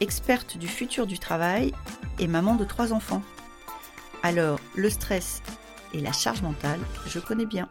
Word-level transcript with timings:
experte 0.00 0.56
du 0.56 0.68
futur 0.68 1.06
du 1.06 1.18
travail 1.18 1.72
et 2.18 2.26
maman 2.26 2.54
de 2.54 2.64
trois 2.64 2.92
enfants. 2.92 3.22
Alors, 4.22 4.60
le 4.76 4.90
stress 4.90 5.42
et 5.94 6.00
la 6.00 6.12
charge 6.12 6.42
mentale, 6.42 6.80
je 7.06 7.18
connais 7.18 7.46
bien. 7.46 7.68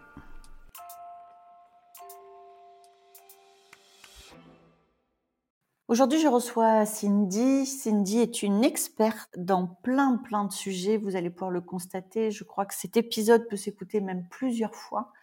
Aujourd'hui, 5.88 6.20
je 6.20 6.28
reçois 6.28 6.86
Cindy. 6.86 7.66
Cindy 7.66 8.20
est 8.20 8.44
une 8.44 8.66
experte 8.66 9.30
dans 9.38 9.68
plein, 9.68 10.18
plein 10.18 10.44
de 10.44 10.52
sujets. 10.52 10.98
Vous 10.98 11.16
allez 11.16 11.30
pouvoir 11.30 11.50
le 11.50 11.62
constater. 11.62 12.30
Je 12.30 12.44
crois 12.44 12.66
que 12.66 12.76
cet 12.76 12.98
épisode 12.98 13.48
peut 13.48 13.56
s'écouter 13.56 14.02
même 14.02 14.28
plusieurs 14.30 14.76
fois. 14.76 15.14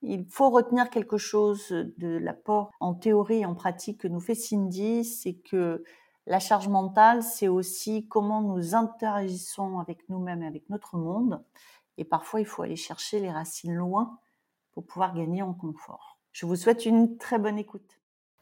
Il 0.00 0.24
faut 0.30 0.48
retenir 0.48 0.88
quelque 0.88 1.18
chose 1.18 1.68
de 1.68 2.16
l'apport 2.16 2.70
en 2.80 2.94
théorie 2.94 3.40
et 3.40 3.46
en 3.46 3.54
pratique 3.54 4.00
que 4.00 4.08
nous 4.08 4.20
fait 4.20 4.34
Cindy, 4.34 5.04
c'est 5.04 5.34
que 5.34 5.84
la 6.26 6.40
charge 6.40 6.68
mentale, 6.68 7.22
c'est 7.22 7.48
aussi 7.48 8.06
comment 8.08 8.42
nous 8.42 8.74
interagissons 8.74 9.78
avec 9.78 10.08
nous-mêmes 10.08 10.42
et 10.42 10.46
avec 10.46 10.68
notre 10.70 10.96
monde. 10.96 11.42
Et 11.98 12.04
parfois, 12.04 12.40
il 12.40 12.46
faut 12.46 12.62
aller 12.62 12.76
chercher 12.76 13.20
les 13.20 13.30
racines 13.30 13.74
loin 13.74 14.18
pour 14.72 14.84
pouvoir 14.84 15.14
gagner 15.14 15.42
en 15.42 15.54
confort. 15.54 16.18
Je 16.32 16.44
vous 16.44 16.56
souhaite 16.56 16.84
une 16.84 17.16
très 17.16 17.38
bonne 17.38 17.58
écoute. 17.58 17.98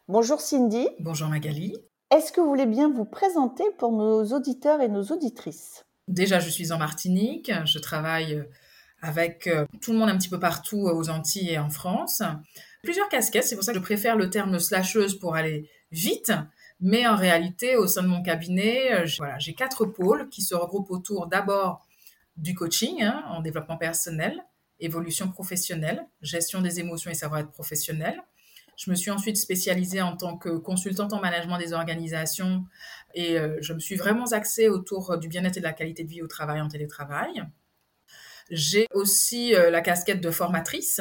Bonjour 0.08 0.40
Cindy. 0.40 0.88
Bonjour 1.00 1.28
Magali. 1.28 1.76
Est-ce 2.10 2.32
que 2.32 2.40
vous 2.40 2.48
voulez 2.48 2.66
bien 2.66 2.90
vous 2.90 3.04
présenter 3.04 3.64
pour 3.78 3.92
nos 3.92 4.24
auditeurs 4.32 4.80
et 4.80 4.88
nos 4.88 5.04
auditrices? 5.04 5.84
Déjà, 6.08 6.40
je 6.40 6.50
suis 6.50 6.72
en 6.72 6.78
Martinique. 6.78 7.52
Je 7.64 7.78
travaille 7.78 8.44
avec 9.00 9.46
euh, 9.46 9.66
tout 9.80 9.92
le 9.92 9.98
monde 9.98 10.08
un 10.08 10.16
petit 10.16 10.28
peu 10.28 10.40
partout 10.40 10.80
aux 10.80 11.10
Antilles 11.10 11.50
et 11.50 11.58
en 11.58 11.70
France. 11.70 12.22
Plusieurs 12.82 13.08
casquettes, 13.08 13.44
c'est 13.44 13.54
pour 13.54 13.64
ça 13.64 13.72
que 13.72 13.78
je 13.78 13.82
préfère 13.82 14.16
le 14.16 14.30
terme 14.30 14.58
slasheuse 14.58 15.18
pour 15.18 15.34
aller 15.34 15.68
vite. 15.92 16.32
Mais 16.86 17.06
en 17.06 17.16
réalité, 17.16 17.76
au 17.76 17.86
sein 17.86 18.02
de 18.02 18.08
mon 18.08 18.22
cabinet, 18.22 18.92
euh, 18.92 19.06
j'ai 19.38 19.54
quatre 19.54 19.86
pôles 19.86 20.28
qui 20.28 20.42
se 20.42 20.54
regroupent 20.54 20.90
autour 20.90 21.28
d'abord 21.28 21.88
du 22.36 22.54
coaching 22.54 23.02
hein, 23.02 23.24
en 23.28 23.40
développement 23.40 23.78
personnel, 23.78 24.44
évolution 24.80 25.30
professionnelle, 25.30 26.06
gestion 26.20 26.60
des 26.60 26.80
émotions 26.80 27.10
et 27.10 27.14
savoir-être 27.14 27.52
professionnel. 27.52 28.22
Je 28.76 28.90
me 28.90 28.96
suis 28.96 29.10
ensuite 29.10 29.38
spécialisée 29.38 30.02
en 30.02 30.14
tant 30.14 30.36
que 30.36 30.50
consultante 30.50 31.14
en 31.14 31.22
management 31.22 31.56
des 31.56 31.72
organisations 31.72 32.66
et 33.14 33.38
euh, 33.38 33.56
je 33.62 33.72
me 33.72 33.78
suis 33.78 33.96
vraiment 33.96 34.26
axée 34.32 34.68
autour 34.68 35.16
du 35.16 35.28
bien-être 35.28 35.56
et 35.56 35.60
de 35.60 35.64
la 35.64 35.72
qualité 35.72 36.04
de 36.04 36.10
vie 36.10 36.20
au 36.20 36.26
travail 36.26 36.60
en 36.60 36.68
télétravail. 36.68 37.44
J'ai 38.50 38.88
aussi 38.92 39.54
euh, 39.54 39.70
la 39.70 39.80
casquette 39.80 40.20
de 40.20 40.30
formatrice 40.30 41.00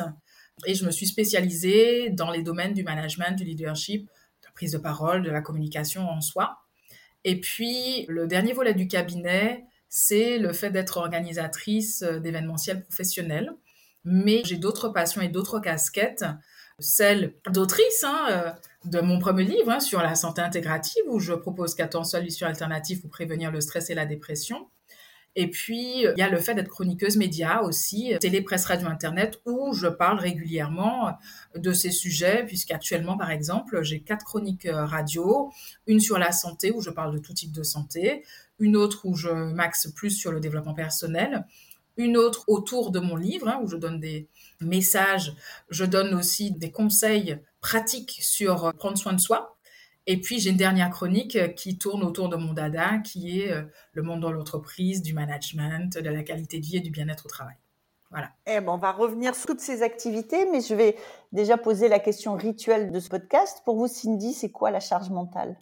et 0.65 0.75
je 0.75 0.85
me 0.85 0.91
suis 0.91 1.07
spécialisée 1.07 2.09
dans 2.09 2.31
les 2.31 2.41
domaines 2.41 2.73
du 2.73 2.83
management, 2.83 3.35
du 3.35 3.43
leadership, 3.43 4.09
prise 4.53 4.71
de 4.71 4.77
parole, 4.77 5.23
de 5.23 5.31
la 5.31 5.41
communication 5.41 6.09
en 6.09 6.21
soi. 6.21 6.59
Et 7.23 7.39
puis, 7.39 8.05
le 8.07 8.27
dernier 8.27 8.53
volet 8.53 8.73
du 8.73 8.87
cabinet, 8.87 9.65
c'est 9.89 10.39
le 10.39 10.53
fait 10.53 10.71
d'être 10.71 10.97
organisatrice 10.97 12.01
euh, 12.01 12.19
d'événementiels 12.19 12.83
professionnels. 12.83 13.53
Mais 14.05 14.41
j'ai 14.43 14.57
d'autres 14.57 14.89
passions 14.89 15.21
et 15.21 15.29
d'autres 15.29 15.59
casquettes, 15.59 16.25
celle 16.79 17.35
d'autrice 17.49 18.03
hein, 18.03 18.25
euh, 18.29 18.51
de 18.85 18.99
mon 18.99 19.19
premier 19.19 19.43
livre 19.43 19.69
hein, 19.69 19.79
sur 19.79 20.01
la 20.01 20.15
santé 20.15 20.41
intégrative, 20.41 21.03
où 21.07 21.19
je 21.19 21.33
propose 21.33 21.75
14 21.75 22.09
solutions 22.09 22.47
alternatives 22.47 23.01
pour 23.01 23.09
prévenir 23.09 23.51
le 23.51 23.61
stress 23.61 23.89
et 23.89 23.95
la 23.95 24.05
dépression. 24.05 24.67
Et 25.35 25.49
puis, 25.49 26.03
il 26.03 26.13
y 26.17 26.21
a 26.21 26.29
le 26.29 26.37
fait 26.37 26.53
d'être 26.53 26.69
chroniqueuse 26.69 27.17
média 27.17 27.63
aussi, 27.63 28.13
télé, 28.19 28.41
presse, 28.41 28.65
radio, 28.65 28.87
internet, 28.87 29.41
où 29.45 29.73
je 29.73 29.87
parle 29.87 30.19
régulièrement 30.19 31.17
de 31.55 31.73
ces 31.73 31.89
sujets, 31.89 32.43
puisqu'actuellement, 32.45 33.17
par 33.17 33.31
exemple, 33.31 33.81
j'ai 33.81 34.01
quatre 34.01 34.25
chroniques 34.25 34.67
euh, 34.67 34.85
radio, 34.85 35.51
une 35.87 35.99
sur 35.99 36.19
la 36.19 36.31
santé, 36.31 36.71
où 36.71 36.81
je 36.81 36.91
parle 36.91 37.13
de 37.13 37.19
tout 37.19 37.33
type 37.33 37.51
de 37.51 37.63
santé, 37.63 38.23
une 38.59 38.75
autre 38.75 39.05
où 39.05 39.15
je 39.15 39.29
m'axe 39.29 39.91
plus 39.91 40.11
sur 40.11 40.31
le 40.31 40.39
développement 40.39 40.75
personnel, 40.75 41.47
une 41.97 42.15
autre 42.15 42.43
autour 42.47 42.91
de 42.91 42.99
mon 42.99 43.15
livre, 43.15 43.47
hein, 43.47 43.59
où 43.63 43.67
je 43.67 43.77
donne 43.77 43.99
des 43.99 44.27
messages, 44.61 45.35
je 45.69 45.85
donne 45.85 46.13
aussi 46.13 46.51
des 46.51 46.71
conseils 46.71 47.39
pratiques 47.59 48.19
sur 48.21 48.71
prendre 48.77 48.97
soin 48.97 49.13
de 49.13 49.19
soi, 49.19 49.52
et 50.05 50.19
puis, 50.19 50.39
j'ai 50.39 50.49
une 50.49 50.57
dernière 50.57 50.89
chronique 50.89 51.35
euh, 51.35 51.47
qui 51.47 51.77
tourne 51.77 52.03
autour 52.03 52.27
de 52.29 52.35
mon 52.35 52.53
dada, 52.53 52.97
qui 52.97 53.39
est 53.39 53.51
euh, 53.51 53.63
le 53.93 54.01
monde 54.01 54.19
dans 54.19 54.31
l'entreprise, 54.31 55.01
du 55.01 55.13
management, 55.13 55.97
de 55.97 56.09
la 56.09 56.23
qualité 56.23 56.59
de 56.59 56.65
vie 56.65 56.77
et 56.77 56.81
du 56.81 56.91
bien-être 56.91 57.25
au 57.25 57.29
travail. 57.29 57.55
Voilà. 58.11 58.29
Eh 58.45 58.59
ben, 58.59 58.73
on 58.73 58.77
va 58.77 58.91
revenir 58.91 59.33
sur 59.33 59.47
toutes 59.47 59.61
ces 59.61 59.81
activités, 59.81 60.45
mais 60.51 60.61
je 60.61 60.75
vais 60.75 60.97
déjà 61.31 61.57
poser 61.57 61.87
la 61.87 61.99
question 61.99 62.35
rituelle 62.35 62.91
de 62.91 62.99
ce 62.99 63.09
podcast. 63.09 63.61
Pour 63.65 63.77
vous, 63.77 63.87
Cindy, 63.87 64.33
c'est 64.33 64.51
quoi 64.51 64.71
la 64.71 64.81
charge 64.81 65.09
mentale? 65.09 65.57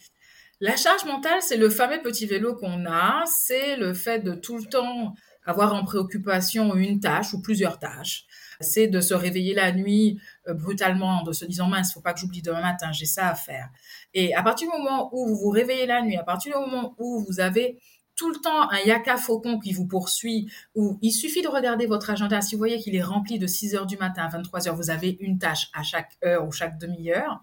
La 0.60 0.76
charge 0.76 1.04
mentale, 1.06 1.40
c'est 1.40 1.56
le 1.56 1.70
fameux 1.70 2.02
petit 2.02 2.26
vélo 2.26 2.54
qu'on 2.54 2.84
a. 2.84 3.22
C'est 3.26 3.76
le 3.76 3.94
fait 3.94 4.18
de 4.18 4.34
tout 4.34 4.58
le 4.58 4.64
temps 4.64 5.14
avoir 5.44 5.74
en 5.74 5.84
préoccupation 5.84 6.74
une 6.76 7.00
tâche 7.00 7.34
ou 7.34 7.42
plusieurs 7.42 7.78
tâches 7.78 8.26
c'est 8.62 8.86
de 8.86 9.00
se 9.00 9.14
réveiller 9.14 9.54
la 9.54 9.72
nuit 9.72 10.20
euh, 10.48 10.54
brutalement, 10.54 11.22
de 11.22 11.32
se 11.32 11.44
disant 11.44 11.68
mince, 11.68 11.92
faut 11.92 12.00
pas 12.00 12.12
que 12.12 12.20
j'oublie 12.20 12.42
demain 12.42 12.60
matin, 12.62 12.92
j'ai 12.92 13.06
ça 13.06 13.28
à 13.28 13.34
faire. 13.34 13.68
Et 14.14 14.34
à 14.34 14.42
partir 14.42 14.70
du 14.70 14.78
moment 14.78 15.10
où 15.12 15.26
vous 15.26 15.36
vous 15.36 15.50
réveillez 15.50 15.86
la 15.86 16.02
nuit, 16.02 16.16
à 16.16 16.22
partir 16.22 16.52
du 16.52 16.58
moment 16.58 16.94
où 16.98 17.24
vous 17.28 17.40
avez 17.40 17.78
tout 18.14 18.30
le 18.30 18.36
temps 18.36 18.70
un 18.70 18.78
yaka 18.84 19.16
faucon 19.16 19.58
qui 19.58 19.72
vous 19.72 19.86
poursuit, 19.86 20.50
où 20.74 20.98
il 21.02 21.12
suffit 21.12 21.42
de 21.42 21.48
regarder 21.48 21.86
votre 21.86 22.10
agenda. 22.10 22.40
Si 22.40 22.54
vous 22.54 22.58
voyez 22.58 22.78
qu'il 22.78 22.94
est 22.94 23.02
rempli 23.02 23.38
de 23.38 23.46
6 23.46 23.74
heures 23.74 23.86
du 23.86 23.96
matin 23.96 24.24
à 24.24 24.28
23 24.28 24.68
heures, 24.68 24.76
vous 24.76 24.90
avez 24.90 25.16
une 25.20 25.38
tâche 25.38 25.70
à 25.72 25.82
chaque 25.82 26.18
heure 26.24 26.46
ou 26.46 26.52
chaque 26.52 26.78
demi-heure, 26.78 27.42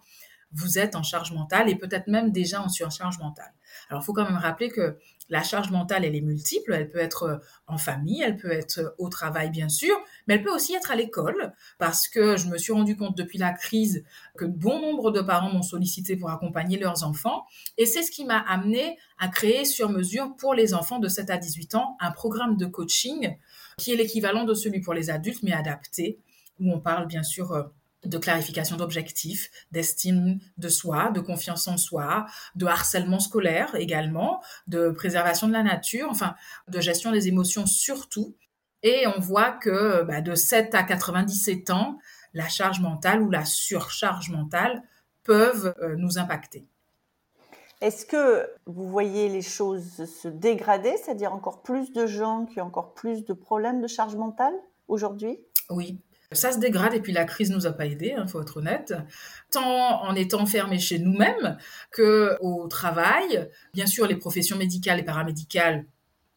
vous 0.51 0.77
êtes 0.77 0.95
en 0.95 1.03
charge 1.03 1.31
mentale 1.31 1.69
et 1.69 1.75
peut-être 1.75 2.07
même 2.07 2.31
déjà 2.31 2.61
en 2.61 2.69
surcharge 2.69 3.19
mentale. 3.19 3.51
Alors, 3.89 4.03
il 4.03 4.05
faut 4.05 4.13
quand 4.13 4.25
même 4.25 4.37
rappeler 4.37 4.69
que 4.69 4.97
la 5.29 5.43
charge 5.43 5.71
mentale, 5.71 6.05
elle 6.05 6.15
est 6.15 6.21
multiple. 6.21 6.73
Elle 6.73 6.89
peut 6.89 6.99
être 6.99 7.23
euh, 7.23 7.37
en 7.67 7.77
famille, 7.77 8.21
elle 8.21 8.37
peut 8.37 8.51
être 8.51 8.79
euh, 8.79 8.89
au 8.97 9.09
travail, 9.09 9.49
bien 9.49 9.69
sûr, 9.69 9.95
mais 10.27 10.35
elle 10.35 10.43
peut 10.43 10.53
aussi 10.53 10.73
être 10.73 10.91
à 10.91 10.95
l'école, 10.95 11.53
parce 11.77 12.07
que 12.07 12.37
je 12.37 12.47
me 12.47 12.57
suis 12.57 12.73
rendu 12.73 12.97
compte 12.97 13.17
depuis 13.17 13.37
la 13.37 13.53
crise 13.53 14.03
que 14.37 14.45
bon 14.45 14.81
nombre 14.81 15.11
de 15.11 15.21
parents 15.21 15.51
m'ont 15.51 15.61
sollicité 15.61 16.15
pour 16.15 16.29
accompagner 16.29 16.77
leurs 16.77 17.03
enfants. 17.03 17.45
Et 17.77 17.85
c'est 17.85 18.03
ce 18.03 18.11
qui 18.11 18.25
m'a 18.25 18.39
amené 18.39 18.97
à 19.19 19.27
créer 19.27 19.65
sur 19.65 19.89
mesure 19.89 20.35
pour 20.37 20.53
les 20.53 20.73
enfants 20.73 20.99
de 20.99 21.07
7 21.07 21.29
à 21.29 21.37
18 21.37 21.75
ans 21.75 21.97
un 21.99 22.11
programme 22.11 22.57
de 22.57 22.65
coaching 22.65 23.37
qui 23.77 23.93
est 23.93 23.95
l'équivalent 23.95 24.43
de 24.43 24.53
celui 24.53 24.81
pour 24.81 24.93
les 24.93 25.09
adultes, 25.09 25.43
mais 25.43 25.53
adapté, 25.53 26.19
où 26.59 26.71
on 26.71 26.79
parle 26.79 27.07
bien 27.07 27.23
sûr 27.23 27.51
euh, 27.53 27.63
de 28.05 28.17
clarification 28.17 28.77
d'objectifs, 28.77 29.49
d'estime 29.71 30.39
de 30.57 30.69
soi, 30.69 31.11
de 31.11 31.19
confiance 31.19 31.67
en 31.67 31.77
soi, 31.77 32.25
de 32.55 32.65
harcèlement 32.65 33.19
scolaire 33.19 33.75
également, 33.75 34.41
de 34.67 34.89
préservation 34.89 35.47
de 35.47 35.53
la 35.53 35.63
nature, 35.63 36.07
enfin 36.09 36.35
de 36.67 36.79
gestion 36.79 37.11
des 37.11 37.27
émotions 37.27 37.65
surtout. 37.65 38.35
Et 38.83 39.05
on 39.07 39.19
voit 39.19 39.51
que 39.51 40.03
bah, 40.03 40.21
de 40.21 40.35
7 40.35 40.73
à 40.73 40.83
97 40.83 41.69
ans, 41.71 41.99
la 42.33 42.47
charge 42.47 42.79
mentale 42.79 43.21
ou 43.21 43.29
la 43.29 43.43
surcharge 43.43 44.29
mentale 44.29 44.83
peuvent 45.23 45.73
euh, 45.81 45.95
nous 45.97 46.17
impacter. 46.17 46.65
Est-ce 47.81 48.05
que 48.05 48.49
vous 48.65 48.89
voyez 48.89 49.29
les 49.29 49.41
choses 49.41 50.05
se 50.05 50.27
dégrader, 50.27 50.95
c'est-à-dire 50.97 51.33
encore 51.33 51.61
plus 51.61 51.93
de 51.93 52.07
gens 52.07 52.45
qui 52.45 52.59
ont 52.59 52.65
encore 52.65 52.93
plus 52.93 53.23
de 53.25 53.33
problèmes 53.33 53.81
de 53.81 53.87
charge 53.87 54.15
mentale 54.15 54.53
aujourd'hui? 54.87 55.39
Oui, 55.69 55.97
ça 56.31 56.51
se 56.51 56.59
dégrade 56.59 56.93
et 56.93 56.99
puis 56.99 57.11
la 57.11 57.25
crise 57.25 57.49
nous 57.49 57.65
a 57.65 57.71
pas 57.71 57.87
aidés, 57.87 58.13
il 58.15 58.19
hein, 58.19 58.27
faut 58.27 58.41
être 58.41 58.57
honnête, 58.57 58.93
tant 59.49 60.03
en 60.03 60.13
étant 60.15 60.41
enfermés 60.41 60.79
chez 60.79 60.99
nous-mêmes 60.99 61.57
que 61.91 62.37
au 62.39 62.67
travail. 62.67 63.49
Bien 63.73 63.87
sûr, 63.87 64.05
les 64.05 64.15
professions 64.15 64.57
médicales 64.57 64.99
et 64.99 65.03
paramédicales 65.03 65.85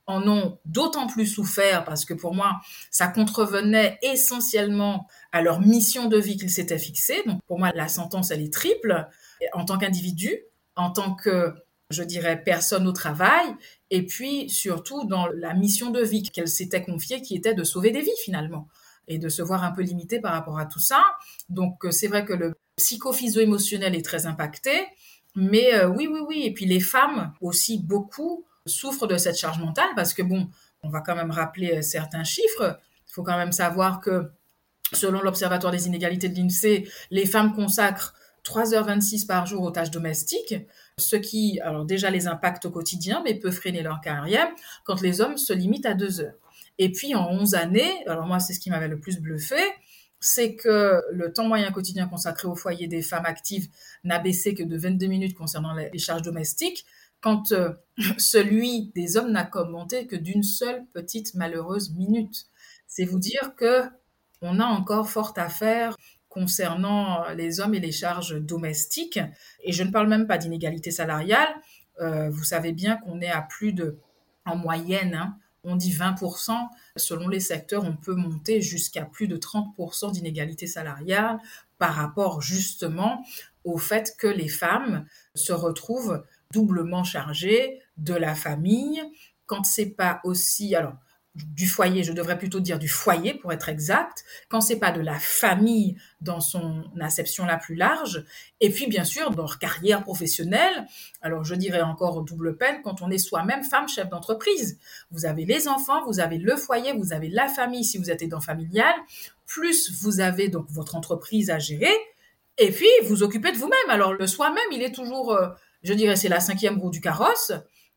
en 0.07 0.27
ont 0.27 0.59
d'autant 0.65 1.07
plus 1.07 1.27
souffert 1.27 1.85
parce 1.85 2.07
que 2.07 2.15
pour 2.15 2.35
moi, 2.35 2.61
ça 2.91 3.07
contrevenait 3.07 3.99
essentiellement 4.03 5.07
à 5.31 5.43
leur 5.43 5.61
mission 5.61 6.09
de 6.09 6.17
vie 6.17 6.39
qu'ils 6.39 6.51
s'étaient 6.51 6.79
fixée. 6.79 7.23
Donc 7.27 7.41
pour 7.47 7.59
moi, 7.59 7.71
la 7.75 7.89
sentence, 7.89 8.31
elle 8.31 8.41
est 8.41 8.53
triple 8.53 9.07
en 9.53 9.67
tant 9.67 9.77
qu'individu, 9.77 10.39
en 10.75 10.91
tant 10.91 11.15
que, 11.15 11.55
je 11.91 12.03
dirais, 12.03 12.43
personne 12.43 12.87
au 12.87 12.93
travail, 12.93 13.47
et 13.91 14.07
puis 14.07 14.49
surtout 14.49 15.05
dans 15.05 15.27
la 15.27 15.53
mission 15.53 15.91
de 15.91 16.01
vie 16.01 16.23
qu'elle 16.23 16.49
s'était 16.49 16.83
confiée, 16.83 17.21
qui 17.21 17.37
était 17.37 17.55
de 17.55 17.63
sauver 17.63 17.91
des 17.91 18.01
vies 18.01 18.11
finalement 18.25 18.69
et 19.09 19.19
de 19.19 19.29
se 19.29 19.43
voir 19.43 19.65
un 19.65 19.73
peu 19.73 19.83
limité 19.83 20.21
par 20.21 20.33
rapport 20.33 20.59
à 20.59 20.67
tout 20.67 20.81
ça. 20.81 21.03
Donc 21.49 21.85
euh, 21.85 21.91
c'est 21.91 22.09
vrai 22.09 22.25
que 22.25 22.33
le 22.33 22.55
psychophysio-émotionnel 22.77 23.95
est 23.95 24.05
très 24.05 24.27
impacté, 24.27 24.87
mais 25.35 25.75
euh, 25.75 25.89
oui, 25.89 26.09
oui, 26.11 26.21
oui. 26.27 26.43
Et 26.45 26.53
puis 26.53 26.67
les 26.67 26.81
femmes 26.81 27.33
aussi 27.41 27.79
beaucoup 27.79 28.45
souffrent 28.67 29.07
de 29.07 29.17
cette 29.17 29.37
charge 29.37 29.59
mentale 29.59 29.89
parce 29.97 30.15
que 30.15 30.23
bon, 30.23 30.49
on 30.83 30.89
va 30.89 31.01
quand 31.01 31.17
même 31.17 31.31
rappeler 31.31 31.79
euh, 31.79 31.83
certains 31.83 32.25
chiffres. 32.25 32.79
Il 33.09 33.13
faut 33.13 33.23
quand 33.23 33.37
même 33.37 33.53
savoir 33.53 34.01
que 34.01 34.31
selon 34.93 35.21
l'Observatoire 35.21 35.73
des 35.73 35.87
inégalités 35.87 36.29
de 36.29 36.37
l'INSEE, 36.37 36.89
les 37.11 37.27
femmes 37.27 37.55
consacrent 37.55 38.15
3h26 38.45 39.27
par 39.27 39.47
jour 39.47 39.63
aux 39.63 39.71
tâches 39.71 39.91
domestiques, 39.91 40.55
ce 40.99 41.17
qui, 41.17 41.61
alors 41.61 41.85
déjà 41.85 42.11
les 42.11 42.27
impacte 42.27 42.67
au 42.67 42.71
quotidien, 42.71 43.23
mais 43.25 43.35
peut 43.35 43.51
freiner 43.51 43.83
leur 43.83 44.01
carrière, 44.01 44.49
quand 44.85 45.01
les 45.01 45.21
hommes 45.21 45.37
se 45.37 45.53
limitent 45.53 45.87
à 45.87 45.95
2 45.95 46.21
heures. 46.21 46.42
Et 46.83 46.91
puis 46.91 47.15
en 47.15 47.31
11 47.31 47.55
années, 47.55 48.05
alors 48.09 48.27
moi 48.27 48.41
c'est 48.41 48.55
ce 48.55 48.59
qui 48.59 48.69
m'avait 48.69 48.89
le 48.89 48.99
plus 48.99 49.21
bluffé, 49.21 49.61
c'est 50.19 50.57
que 50.57 51.01
le 51.13 51.33
temps 51.33 51.47
moyen 51.47 51.71
quotidien 51.71 52.09
consacré 52.09 52.49
au 52.49 52.57
foyer 52.57 52.89
des 52.89 53.03
femmes 53.03 53.25
actives 53.25 53.69
n'a 54.03 54.19
baissé 54.19 54.53
que 54.53 54.65
de 54.65 54.77
22 54.77 55.07
minutes 55.07 55.37
concernant 55.37 55.75
les 55.75 55.99
charges 56.01 56.23
domestiques, 56.23 56.85
quand 57.21 57.53
euh, 57.53 57.71
celui 58.19 58.91
des 58.97 59.17
hommes 59.17 59.31
n'a 59.31 59.45
commenté 59.45 60.09
que 60.09 60.17
d'une 60.17 60.43
seule 60.43 60.85
petite 60.93 61.35
malheureuse 61.35 61.95
minute. 61.95 62.47
C'est 62.89 63.05
vous 63.05 63.21
dire 63.21 63.55
que 63.57 63.85
on 64.41 64.59
a 64.59 64.65
encore 64.65 65.09
fort 65.09 65.35
à 65.37 65.49
faire 65.49 65.97
concernant 66.29 67.29
les 67.37 67.61
hommes 67.61 67.75
et 67.75 67.81
les 67.81 67.93
charges 67.93 68.41
domestiques. 68.41 69.21
Et 69.63 69.71
je 69.71 69.85
ne 69.85 69.93
parle 69.93 70.09
même 70.09 70.27
pas 70.27 70.37
d'inégalité 70.37 70.91
salariale. 70.91 71.49
Euh, 72.01 72.29
vous 72.29 72.43
savez 72.43 72.73
bien 72.73 72.97
qu'on 72.97 73.21
est 73.21 73.31
à 73.31 73.43
plus 73.43 73.73
de, 73.73 73.99
en 74.45 74.57
moyenne, 74.57 75.15
hein, 75.15 75.37
on 75.65 75.77
dit 75.77 75.93
20%. 75.93 76.53
Selon 76.97 77.29
les 77.29 77.41
secteurs, 77.41 77.85
on 77.85 77.97
peut 77.97 78.15
monter 78.15 78.61
jusqu'à 78.61 79.05
plus 79.05 79.29
de 79.29 79.37
30% 79.37 80.13
d'inégalité 80.13 80.67
salariale 80.67 81.39
par 81.79 81.95
rapport 81.95 82.43
justement 82.43 83.25
au 83.65 83.79
fait 83.79 84.15
que 84.19 84.27
les 84.27 84.49
femmes 84.49 85.07
se 85.35 85.53
retrouvent 85.53 86.25
doublement 86.53 87.05
chargé 87.05 87.81
de 87.97 88.15
la 88.15 88.35
famille. 88.35 89.03
Quand 89.47 89.65
c'est 89.65 89.91
pas 89.91 90.21
aussi, 90.25 90.75
alors 90.75 90.95
du 91.35 91.67
foyer, 91.67 92.05
je 92.05 92.13
devrais 92.13 92.37
plutôt 92.37 92.61
dire 92.61 92.79
du 92.79 92.89
foyer 92.89 93.33
pour 93.33 93.53
être 93.53 93.71
exact, 93.71 94.25
quand 94.49 94.61
c'est 94.61 94.79
pas 94.79 94.93
de 94.93 95.01
la 95.01 95.19
famille 95.19 95.97
dans 96.21 96.41
son 96.41 96.85
acception 97.01 97.47
la 97.47 97.57
plus 97.57 97.75
large, 97.75 98.25
et 98.61 98.69
puis 98.69 98.87
bien 98.87 99.05
sûr 99.05 99.31
dans 99.31 99.43
leur 99.43 99.59
carrière 99.59 100.03
professionnelle, 100.03 100.87
alors 101.23 101.43
je 101.43 101.55
dirais 101.55 101.81
encore 101.81 102.23
double 102.23 102.59
peine 102.59 102.83
quand 102.83 103.01
on 103.01 103.11
est 103.11 103.19
soi-même 103.19 103.65
femme 103.65 103.89
chef 103.89 104.11
d'entreprise. 104.11 104.79
Vous 105.11 105.25
avez 105.25 105.47
les 105.47 105.69
enfants, 105.69 106.05
vous 106.05 106.21
avez 106.21 106.37
le 106.37 106.57
foyer, 106.57 106.93
vous 106.93 107.15
avez 107.15 107.31
la 107.31 107.49
famille 107.49 107.85
si 107.85 107.97
vous 107.97 108.11
êtes 108.11 108.21
aidant 108.21 108.41
familial, 108.41 108.95
plus 109.47 109.91
vous 110.03 110.21
avez 110.21 110.49
donc 110.49 110.67
votre 110.69 110.97
entreprise 110.97 111.49
à 111.49 111.59
gérer, 111.59 111.95
et 112.59 112.71
puis 112.71 112.91
vous 113.05 113.23
occupez 113.23 113.53
de 113.53 113.57
vous-même. 113.57 113.89
Alors 113.89 114.13
le 114.13 114.27
soi-même, 114.27 114.59
il 114.71 114.83
est 114.83 114.93
toujours 114.93 115.33
euh, 115.33 115.49
je 115.83 115.95
dirais 115.95 116.17
c'est 116.17 116.29
la 116.29 116.41
cinquième 116.41 116.79
roue 116.79 116.91
du 116.91 117.01
carrosse, 117.01 117.53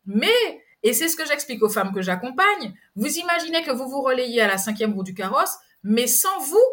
mais, 0.06 0.62
et 0.86 0.92
c'est 0.92 1.08
ce 1.08 1.16
que 1.16 1.26
j'explique 1.26 1.64
aux 1.64 1.68
femmes 1.68 1.92
que 1.92 2.00
j'accompagne, 2.00 2.72
vous 2.94 3.12
imaginez 3.18 3.64
que 3.64 3.72
vous 3.72 3.88
vous 3.88 4.02
relayez 4.02 4.40
à 4.40 4.46
la 4.46 4.56
cinquième 4.56 4.92
roue 4.94 5.02
du 5.02 5.14
carrosse, 5.14 5.56
mais 5.82 6.06
sans 6.06 6.38
vous, 6.38 6.64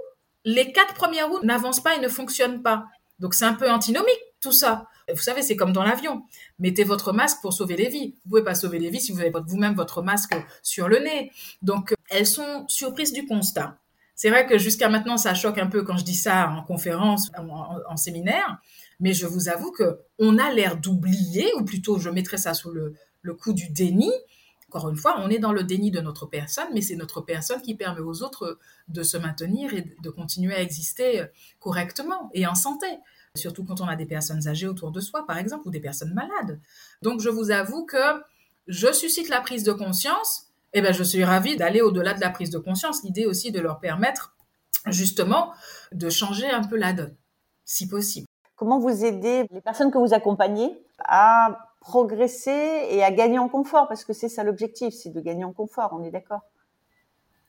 les 0.45 0.71
quatre 0.71 0.93
premières 0.93 1.29
roues 1.29 1.43
n'avancent 1.43 1.81
pas 1.81 1.95
et 1.95 1.99
ne 1.99 2.07
fonctionnent 2.07 2.61
pas. 2.61 2.85
Donc 3.17 3.33
c'est 3.33 3.45
un 3.45 3.55
peu 3.55 3.67
antinomique 3.71 4.21
tout 4.39 4.51
ça. 4.51 4.85
Vous 5.09 5.21
savez, 5.21 5.41
c'est 5.41 5.55
comme 5.55 5.73
dans 5.73 5.81
l'avion. 5.81 6.25
Mettez 6.59 6.83
votre 6.83 7.11
masque 7.11 7.39
pour 7.41 7.53
sauver 7.53 7.75
les 7.75 7.89
vies. 7.89 8.13
Vous 8.23 8.29
pouvez 8.29 8.43
pas 8.43 8.53
sauver 8.53 8.77
les 8.77 8.91
vies 8.91 9.01
si 9.01 9.11
vous 9.11 9.19
avez 9.19 9.31
vous-même 9.47 9.73
votre 9.73 10.03
masque 10.03 10.35
sur 10.61 10.87
le 10.87 10.99
nez. 10.99 11.31
Donc 11.63 11.95
elles 12.11 12.27
sont 12.27 12.65
surprises 12.67 13.13
du 13.13 13.25
constat. 13.25 13.79
C'est 14.13 14.29
vrai 14.29 14.45
que 14.45 14.59
jusqu'à 14.59 14.89
maintenant, 14.89 15.17
ça 15.17 15.33
choque 15.33 15.57
un 15.57 15.65
peu 15.65 15.81
quand 15.81 15.97
je 15.97 16.05
dis 16.05 16.15
ça 16.15 16.51
en 16.51 16.61
conférence, 16.61 17.31
en 17.89 17.97
séminaire, 17.97 18.59
mais 18.99 19.13
je 19.13 19.25
vous 19.25 19.49
avoue 19.49 19.71
que 19.71 20.01
on 20.19 20.37
a 20.37 20.51
l'air 20.51 20.77
d'oublier, 20.77 21.51
ou 21.55 21.65
plutôt 21.65 21.97
je 21.97 22.11
mettrais 22.11 22.37
ça 22.37 22.53
sous 22.53 22.69
le, 22.69 22.93
coup 23.31 23.53
du 23.53 23.69
déni. 23.69 24.11
Encore 24.69 24.89
une 24.89 24.97
fois, 24.97 25.15
on 25.19 25.29
est 25.29 25.39
dans 25.39 25.53
le 25.53 25.63
déni 25.63 25.91
de 25.91 26.01
notre 26.01 26.25
personne, 26.25 26.67
mais 26.73 26.81
c'est 26.81 26.95
notre 26.95 27.21
personne 27.21 27.61
qui 27.61 27.75
permet 27.75 28.01
aux 28.01 28.23
autres 28.23 28.57
de 28.87 29.03
se 29.03 29.17
maintenir 29.17 29.73
et 29.73 29.95
de 30.01 30.09
continuer 30.09 30.55
à 30.55 30.61
exister 30.61 31.25
correctement 31.59 32.29
et 32.33 32.47
en 32.47 32.55
santé. 32.55 32.87
Surtout 33.35 33.63
quand 33.63 33.81
on 33.81 33.87
a 33.87 33.95
des 33.95 34.05
personnes 34.05 34.47
âgées 34.47 34.67
autour 34.67 34.91
de 34.91 34.99
soi, 34.99 35.25
par 35.25 35.37
exemple, 35.37 35.67
ou 35.67 35.71
des 35.71 35.79
personnes 35.79 36.13
malades. 36.13 36.59
Donc, 37.01 37.19
je 37.19 37.29
vous 37.29 37.49
avoue 37.49 37.85
que 37.85 38.21
je 38.67 38.91
suscite 38.93 39.29
la 39.29 39.41
prise 39.41 39.63
de 39.63 39.71
conscience. 39.71 40.49
Et 40.75 40.79
eh 40.79 40.81
ben, 40.81 40.91
je 40.91 41.03
suis 41.03 41.23
ravie 41.23 41.55
d'aller 41.55 41.81
au-delà 41.81 42.13
de 42.13 42.21
la 42.21 42.31
prise 42.31 42.49
de 42.49 42.57
conscience. 42.57 43.03
L'idée 43.03 43.25
aussi 43.25 43.51
de 43.51 43.59
leur 43.59 43.79
permettre, 43.79 44.35
justement, 44.87 45.51
de 45.91 46.09
changer 46.09 46.49
un 46.49 46.63
peu 46.63 46.77
la 46.77 46.93
donne, 46.93 47.15
si 47.63 47.87
possible. 47.87 48.27
Comment 48.55 48.79
vous 48.79 49.03
aidez 49.03 49.47
les 49.51 49.61
personnes 49.61 49.91
que 49.91 49.97
vous 49.97 50.13
accompagnez 50.13 50.71
à 50.99 51.72
progresser 51.83 52.87
et 52.89 53.03
à 53.03 53.11
gagner 53.11 53.37
en 53.37 53.49
confort 53.49 53.87
Parce 53.87 54.05
que 54.05 54.13
c'est 54.13 54.29
ça 54.29 54.43
l'objectif, 54.43 54.93
c'est 54.93 55.11
de 55.11 55.19
gagner 55.19 55.43
en 55.43 55.53
confort, 55.53 55.89
on 55.93 56.03
est 56.03 56.11
d'accord? 56.11 56.41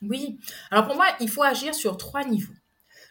Oui. 0.02 0.38
Alors 0.70 0.86
pour 0.86 0.96
moi, 0.96 1.06
il 1.20 1.30
faut 1.30 1.42
agir 1.42 1.74
sur 1.74 1.96
trois 1.96 2.24
niveaux. 2.24 2.52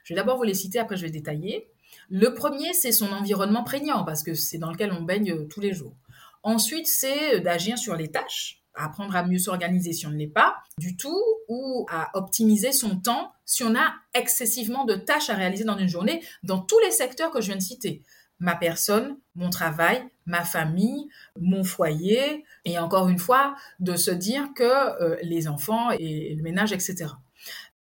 Je 0.04 0.14
vais 0.14 0.20
d'abord 0.20 0.38
vous 0.38 0.44
les 0.44 0.54
citer, 0.54 0.80
après 0.80 0.98
je 0.98 1.04
vais 1.04 1.12
détailler. 1.12 1.70
Le 2.10 2.34
premier, 2.34 2.74
c'est 2.74 2.92
son 2.92 3.12
environnement 3.12 3.64
prégnant, 3.64 4.04
parce 4.04 4.22
que 4.22 4.34
c'est 4.34 4.58
dans 4.58 4.70
lequel 4.70 4.92
on 4.92 5.02
baigne 5.02 5.48
tous 5.48 5.62
les 5.62 5.74
jours. 5.74 5.96
Ensuite, 6.44 6.88
c'est 6.88 7.40
d'agir 7.40 7.78
sur 7.78 7.96
les 7.96 8.12
tâches 8.12 8.64
apprendre 8.76 9.16
à 9.16 9.24
mieux 9.24 9.40
s'organiser 9.40 9.94
si 9.94 10.08
on 10.08 10.10
ne 10.10 10.18
l'est 10.18 10.28
pas 10.28 10.56
du 10.78 10.98
tout, 10.98 11.22
ou 11.48 11.86
à 11.90 12.10
optimiser 12.18 12.72
son 12.72 13.00
temps 13.00 13.32
si 13.46 13.64
on 13.64 13.76
a 13.76 13.94
excessivement 14.14 14.86
de 14.86 14.96
tâches 14.96 15.30
à 15.30 15.36
réaliser 15.36 15.64
dans 15.64 15.78
une 15.78 15.88
journée, 15.88 16.24
dans 16.44 16.60
tous 16.60 16.80
les 16.80 16.92
secteurs 16.92 17.32
que 17.32 17.42
je 17.42 17.48
viens 17.48 17.58
de 17.58 17.62
citer. 17.62 18.02
Ma 18.44 18.58
personne, 18.58 19.16
mon 19.36 19.50
travail, 19.50 20.04
ma 20.26 20.44
famille, 20.44 21.08
mon 21.40 21.64
foyer, 21.64 22.44
et 22.66 22.78
encore 22.78 23.08
une 23.08 23.18
fois, 23.18 23.56
de 23.80 23.96
se 23.96 24.12
dire 24.12 24.50
que 24.54 25.02
euh, 25.02 25.16
les 25.22 25.48
enfants 25.48 25.92
et 25.92 26.36
le 26.36 26.44
ménage, 26.44 26.74
etc. 26.74 27.06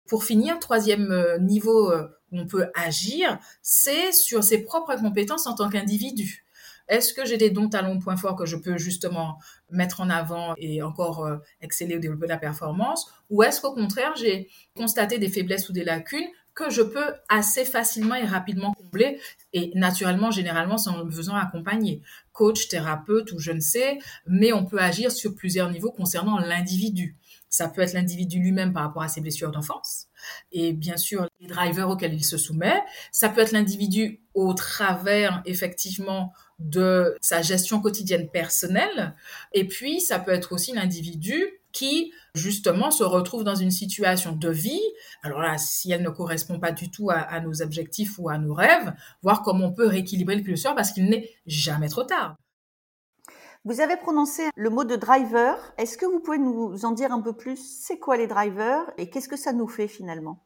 Pour 0.07 0.23
finir, 0.23 0.57
troisième 0.59 1.11
euh, 1.11 1.37
niveau 1.39 1.91
euh, 1.91 2.07
où 2.31 2.39
on 2.39 2.47
peut 2.47 2.71
agir, 2.73 3.37
c'est 3.61 4.13
sur 4.13 4.45
ses 4.45 4.63
propres 4.63 4.95
compétences 4.95 5.45
en 5.45 5.55
tant 5.55 5.67
qu'individu. 5.67 6.45
Est-ce 6.87 7.13
que 7.13 7.25
j'ai 7.25 7.35
des 7.35 7.49
dons, 7.49 7.67
talents, 7.67 7.99
points 7.99 8.15
forts 8.15 8.37
que 8.37 8.45
je 8.45 8.55
peux 8.55 8.77
justement 8.77 9.37
mettre 9.71 9.99
en 9.99 10.09
avant 10.09 10.53
et 10.57 10.81
encore 10.83 11.27
exceller 11.59 11.97
ou 11.97 11.99
développer 11.99 12.27
la 12.27 12.37
performance 12.37 13.11
Ou 13.29 13.43
est-ce 13.43 13.59
qu'au 13.59 13.73
contraire, 13.73 14.13
j'ai 14.15 14.49
constaté 14.77 15.17
des 15.17 15.27
faiblesses 15.27 15.67
ou 15.67 15.73
des 15.73 15.83
lacunes 15.83 16.27
que 16.55 16.69
je 16.69 16.81
peux 16.81 17.13
assez 17.29 17.65
facilement 17.65 18.15
et 18.15 18.25
rapidement 18.25 18.73
combler 18.73 19.19
et 19.53 19.71
naturellement, 19.75 20.31
généralement, 20.31 20.77
sans 20.77 21.03
me 21.03 21.11
faisant 21.11 21.35
accompagner. 21.35 22.01
Coach, 22.31 22.69
thérapeute 22.69 23.33
ou 23.33 23.39
je 23.39 23.51
ne 23.51 23.59
sais, 23.59 23.99
mais 24.25 24.53
on 24.53 24.65
peut 24.65 24.79
agir 24.79 25.11
sur 25.11 25.35
plusieurs 25.35 25.69
niveaux 25.69 25.91
concernant 25.91 26.39
l'individu. 26.39 27.17
Ça 27.49 27.69
peut 27.69 27.81
être 27.81 27.93
l'individu 27.93 28.39
lui-même 28.39 28.73
par 28.73 28.83
rapport 28.83 29.03
à 29.03 29.07
ses 29.07 29.21
blessures 29.21 29.51
d'enfance 29.51 30.07
et 30.51 30.73
bien 30.73 30.97
sûr 30.97 31.27
les 31.39 31.47
drivers 31.47 31.89
auxquels 31.89 32.13
il 32.13 32.23
se 32.23 32.37
soumet. 32.37 32.81
Ça 33.11 33.29
peut 33.29 33.41
être 33.41 33.51
l'individu 33.51 34.21
au 34.33 34.53
travers 34.53 35.41
effectivement 35.45 36.33
de 36.59 37.15
sa 37.21 37.41
gestion 37.41 37.81
quotidienne 37.81 38.29
personnelle. 38.29 39.15
Et 39.53 39.67
puis, 39.67 40.01
ça 40.01 40.19
peut 40.19 40.31
être 40.31 40.53
aussi 40.53 40.73
l'individu 40.73 41.45
qui, 41.75 42.13
justement, 42.33 42.89
se 42.89 43.03
retrouve 43.03 43.43
dans 43.43 43.53
une 43.53 43.69
situation 43.69 44.31
de 44.31 44.49
vie. 44.49 44.81
Alors 45.23 45.41
là, 45.41 45.57
si 45.57 45.91
elle 45.91 46.01
ne 46.01 46.09
correspond 46.09 46.57
pas 46.57 46.71
du 46.71 46.89
tout 46.89 47.09
à, 47.11 47.39
nos 47.41 47.61
objectifs 47.61 48.17
ou 48.17 48.29
à 48.29 48.37
nos 48.37 48.53
rêves, 48.53 48.93
voir 49.21 49.43
comment 49.43 49.65
on 49.65 49.73
peut 49.73 49.85
rééquilibrer 49.85 50.37
le 50.37 50.41
curseur 50.41 50.73
parce 50.73 50.91
qu'il 50.91 51.09
n'est 51.09 51.29
jamais 51.45 51.89
trop 51.89 52.03
tard. 52.03 52.37
Vous 53.65 53.81
avez 53.81 53.97
prononcé 53.97 54.43
le 54.55 54.69
mot 54.69 54.85
de 54.85 54.95
driver. 54.95 55.57
Est-ce 55.77 55.97
que 55.97 56.05
vous 56.05 56.21
pouvez 56.21 56.37
nous 56.37 56.85
en 56.85 56.91
dire 56.91 57.11
un 57.11 57.21
peu 57.21 57.33
plus? 57.33 57.57
C'est 57.57 57.99
quoi 57.99 58.15
les 58.15 58.27
drivers 58.27 58.85
et 58.97 59.09
qu'est-ce 59.09 59.27
que 59.27 59.37
ça 59.37 59.51
nous 59.51 59.67
fait 59.67 59.89
finalement? 59.89 60.45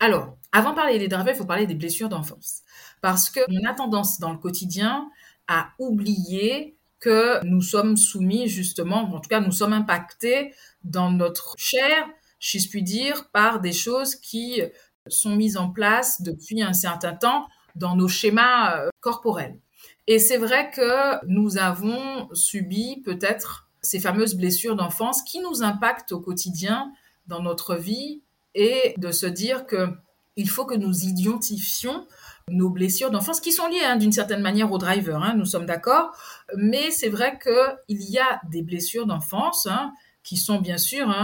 Alors, 0.00 0.36
avant 0.52 0.70
de 0.70 0.76
parler 0.76 0.98
des 0.98 1.08
drivers, 1.08 1.34
il 1.34 1.38
faut 1.38 1.44
parler 1.44 1.66
des 1.66 1.74
blessures 1.74 2.08
d'enfance. 2.08 2.62
Parce 3.02 3.30
qu'on 3.30 3.64
a 3.68 3.74
tendance 3.74 4.20
dans 4.20 4.32
le 4.32 4.38
quotidien 4.38 5.10
à 5.48 5.70
oublier 5.78 6.78
que 7.02 7.44
nous 7.44 7.60
sommes 7.60 7.96
soumis 7.96 8.48
justement, 8.48 9.02
en 9.12 9.20
tout 9.20 9.28
cas 9.28 9.40
nous 9.40 9.52
sommes 9.52 9.72
impactés 9.72 10.54
dans 10.84 11.10
notre 11.10 11.56
chair, 11.58 12.08
si 12.38 12.60
je 12.60 12.70
puis 12.70 12.82
dire, 12.82 13.28
par 13.32 13.60
des 13.60 13.72
choses 13.72 14.14
qui 14.14 14.62
sont 15.08 15.34
mises 15.34 15.56
en 15.56 15.68
place 15.68 16.22
depuis 16.22 16.62
un 16.62 16.72
certain 16.72 17.14
temps 17.14 17.48
dans 17.74 17.96
nos 17.96 18.08
schémas 18.08 18.76
euh, 18.76 18.88
corporels. 19.00 19.58
Et 20.06 20.18
c'est 20.18 20.36
vrai 20.36 20.70
que 20.70 21.24
nous 21.26 21.58
avons 21.58 22.28
subi 22.34 23.02
peut-être 23.04 23.68
ces 23.82 23.98
fameuses 23.98 24.34
blessures 24.34 24.76
d'enfance 24.76 25.22
qui 25.22 25.40
nous 25.40 25.62
impactent 25.62 26.12
au 26.12 26.20
quotidien 26.20 26.92
dans 27.26 27.42
notre 27.42 27.74
vie 27.74 28.22
et 28.54 28.94
de 28.96 29.10
se 29.10 29.26
dire 29.26 29.66
que 29.66 29.88
il 30.36 30.48
faut 30.48 30.64
que 30.64 30.74
nous 30.74 31.04
identifions 31.04 32.06
nos 32.48 32.70
blessures 32.70 33.10
d'enfance 33.10 33.40
qui 33.40 33.52
sont 33.52 33.66
liées 33.68 33.84
hein, 33.84 33.96
d'une 33.96 34.12
certaine 34.12 34.42
manière 34.42 34.70
au 34.72 34.78
driver, 34.78 35.22
hein, 35.22 35.34
nous 35.36 35.44
sommes 35.44 35.66
d'accord, 35.66 36.16
mais 36.56 36.90
c'est 36.90 37.08
vrai 37.08 37.38
qu'il 37.38 38.02
y 38.10 38.18
a 38.18 38.40
des 38.50 38.62
blessures 38.62 39.06
d'enfance 39.06 39.66
hein, 39.66 39.92
qui 40.22 40.36
sont 40.36 40.60
bien 40.60 40.78
sûr 40.78 41.14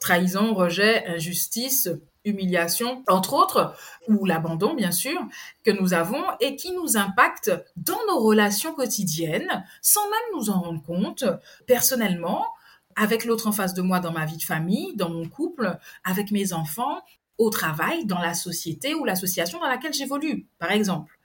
trahison, 0.00 0.54
rejet, 0.54 1.06
injustice, 1.06 1.88
humiliation, 2.24 3.02
entre 3.08 3.34
autres, 3.34 3.74
ou 4.06 4.24
l'abandon, 4.24 4.74
bien 4.74 4.92
sûr, 4.92 5.18
que 5.64 5.70
nous 5.70 5.94
avons 5.94 6.22
et 6.40 6.56
qui 6.56 6.72
nous 6.72 6.96
impacte 6.96 7.50
dans 7.76 7.98
nos 8.08 8.20
relations 8.20 8.74
quotidiennes 8.74 9.64
sans 9.82 10.04
même 10.04 10.38
nous 10.38 10.50
en 10.50 10.60
rendre 10.60 10.82
compte 10.82 11.24
personnellement, 11.66 12.44
avec 12.96 13.24
l'autre 13.24 13.46
en 13.46 13.52
face 13.52 13.74
de 13.74 13.82
moi 13.82 14.00
dans 14.00 14.12
ma 14.12 14.26
vie 14.26 14.36
de 14.36 14.42
famille, 14.42 14.96
dans 14.96 15.08
mon 15.08 15.28
couple, 15.28 15.78
avec 16.04 16.32
mes 16.32 16.52
enfants, 16.52 16.98
au 17.38 17.50
travail, 17.50 18.04
dans 18.04 18.18
la 18.18 18.34
société 18.34 18.94
ou 18.94 19.04
l'association 19.04 19.60
dans 19.60 19.68
laquelle 19.68 19.94
j'évolue, 19.94 20.46
par 20.58 20.72
exemple. 20.72 21.18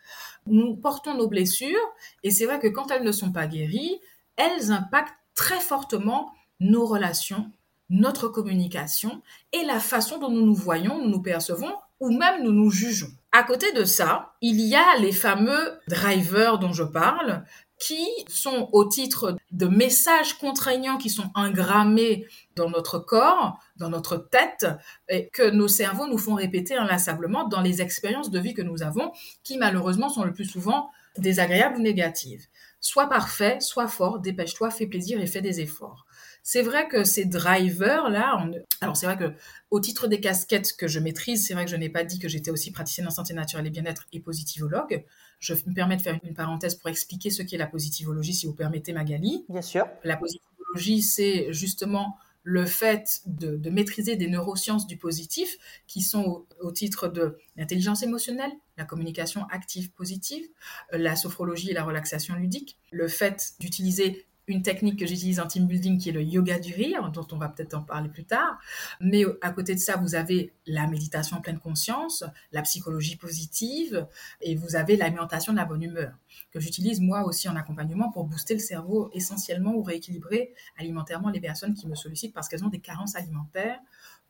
Nous 0.45 0.75
portons 0.75 1.15
nos 1.15 1.27
blessures 1.27 1.79
et 2.23 2.31
c'est 2.31 2.45
vrai 2.45 2.59
que 2.59 2.67
quand 2.67 2.91
elles 2.91 3.03
ne 3.03 3.11
sont 3.11 3.31
pas 3.31 3.47
guéries, 3.47 3.99
elles 4.35 4.71
impactent 4.71 5.17
très 5.35 5.59
fortement 5.59 6.31
nos 6.59 6.85
relations, 6.85 7.51
notre 7.89 8.27
communication 8.27 9.21
et 9.51 9.63
la 9.65 9.79
façon 9.79 10.19
dont 10.19 10.29
nous 10.29 10.45
nous 10.45 10.55
voyons, 10.55 11.01
nous 11.01 11.09
nous 11.09 11.21
percevons 11.21 11.73
ou 11.99 12.11
même 12.11 12.43
nous 12.43 12.51
nous 12.51 12.69
jugeons. 12.69 13.11
À 13.31 13.43
côté 13.43 13.71
de 13.71 13.85
ça, 13.85 14.33
il 14.41 14.59
y 14.61 14.75
a 14.75 14.97
les 14.99 15.11
fameux 15.11 15.79
drivers 15.87 16.59
dont 16.59 16.73
je 16.73 16.83
parle, 16.83 17.45
qui 17.85 18.07
sont 18.29 18.69
au 18.71 18.85
titre 18.85 19.35
de 19.51 19.65
messages 19.65 20.37
contraignants 20.37 20.97
qui 20.97 21.09
sont 21.09 21.29
engrammés 21.35 22.25
dans 22.55 22.69
notre 22.69 22.97
corps, 22.97 23.59
dans 23.75 23.89
notre 23.89 24.15
tête, 24.15 24.65
et 25.09 25.27
que 25.27 25.49
nos 25.49 25.67
cerveaux 25.67 26.07
nous 26.07 26.17
font 26.17 26.35
répéter 26.35 26.75
inlassablement 26.75 27.45
dans 27.47 27.61
les 27.61 27.81
expériences 27.81 28.31
de 28.31 28.39
vie 28.39 28.53
que 28.53 28.61
nous 28.61 28.83
avons, 28.83 29.11
qui 29.43 29.57
malheureusement 29.57 30.07
sont 30.07 30.23
le 30.23 30.33
plus 30.33 30.45
souvent 30.45 30.91
désagréables 31.17 31.77
ou 31.77 31.81
négatives. 31.81 32.45
Sois 32.79 33.07
parfait, 33.07 33.59
sois 33.59 33.87
fort, 33.87 34.19
dépêche-toi, 34.19 34.71
fais 34.71 34.87
plaisir 34.87 35.19
et 35.21 35.27
fais 35.27 35.41
des 35.41 35.59
efforts. 35.59 36.05
C'est 36.41 36.61
vrai 36.61 36.87
que 36.87 37.03
ces 37.03 37.25
drivers-là, 37.25 38.49
alors 38.81 38.97
c'est 38.97 39.05
vrai 39.05 39.17
que 39.17 39.33
au 39.71 39.79
titre 39.79 40.07
des 40.07 40.19
casquettes 40.19 40.75
que 40.75 40.87
je 40.87 40.99
maîtrise, 40.99 41.47
c'est 41.47 41.53
vrai 41.53 41.65
que 41.65 41.71
je 41.71 41.77
n'ai 41.77 41.89
pas 41.89 42.03
dit 42.03 42.19
que 42.19 42.27
j'étais 42.27 42.51
aussi 42.51 42.71
praticienne 42.71 43.07
en 43.07 43.11
santé 43.11 43.33
naturelle 43.33 43.67
et 43.67 43.69
bien-être 43.69 44.05
et 44.11 44.19
positivologue. 44.19 45.05
Je 45.43 45.53
me 45.67 45.73
permets 45.73 45.97
de 45.97 46.01
faire 46.01 46.17
une 46.23 46.33
parenthèse 46.33 46.75
pour 46.75 46.89
expliquer 46.89 47.29
ce 47.29 47.43
qu'est 47.43 47.57
la 47.57 47.67
positivologie, 47.67 48.33
si 48.33 48.45
vous 48.45 48.53
permettez, 48.53 48.93
Magali. 48.93 49.45
Bien 49.49 49.61
sûr. 49.61 49.85
La 50.05 50.15
positivologie, 50.15 51.01
c'est 51.01 51.51
justement 51.51 52.17
le 52.43 52.65
fait 52.65 53.21
de, 53.25 53.69
maîtriser 53.69 54.15
des 54.15 54.27
neurosciences 54.27 54.87
du 54.87 54.95
positif 54.95 55.57
qui 55.85 56.01
sont 56.01 56.45
au, 56.61 56.71
titre 56.71 57.09
de 57.09 57.37
l'intelligence 57.57 58.03
émotionnelle, 58.03 58.51
la 58.77 58.85
communication 58.85 59.45
active 59.49 59.91
positive, 59.91 60.45
la 60.91 61.15
sophrologie 61.17 61.71
et 61.71 61.73
la 61.73 61.83
relaxation 61.83 62.35
ludique, 62.35 62.77
le 62.91 63.09
fait 63.09 63.53
d'utiliser 63.59 64.25
une 64.47 64.61
technique 64.61 64.99
que 64.99 65.05
j'utilise 65.05 65.39
en 65.39 65.47
team 65.47 65.67
building 65.67 65.97
qui 65.97 66.09
est 66.09 66.13
le 66.13 66.21
yoga 66.21 66.59
du 66.59 66.73
rire, 66.73 67.09
dont 67.11 67.27
on 67.31 67.37
va 67.37 67.49
peut-être 67.49 67.73
en 67.73 67.81
parler 67.81 68.09
plus 68.09 68.25
tard. 68.25 68.59
Mais 68.99 69.23
à 69.41 69.51
côté 69.51 69.73
de 69.73 69.79
ça, 69.79 69.95
vous 69.97 70.15
avez 70.15 70.53
la 70.65 70.87
méditation 70.87 71.37
en 71.37 71.41
pleine 71.41 71.59
conscience, 71.59 72.23
la 72.51 72.61
psychologie 72.61 73.15
positive 73.15 74.07
et 74.41 74.55
vous 74.55 74.75
avez 74.75 74.97
l'alimentation 74.97 75.53
de 75.53 75.57
la 75.57 75.65
bonne 75.65 75.83
humeur, 75.83 76.13
que 76.51 76.59
j'utilise 76.59 76.99
moi 76.99 77.23
aussi 77.25 77.47
en 77.47 77.55
accompagnement 77.55 78.11
pour 78.11 78.25
booster 78.25 78.53
le 78.53 78.59
cerveau 78.59 79.09
essentiellement 79.13 79.73
ou 79.75 79.83
rééquilibrer 79.83 80.53
alimentairement 80.77 81.29
les 81.29 81.39
personnes 81.39 81.73
qui 81.73 81.87
me 81.87 81.95
sollicitent 81.95 82.33
parce 82.33 82.47
qu'elles 82.47 82.65
ont 82.65 82.69
des 82.69 82.79
carences 82.79 83.15
alimentaires 83.15 83.79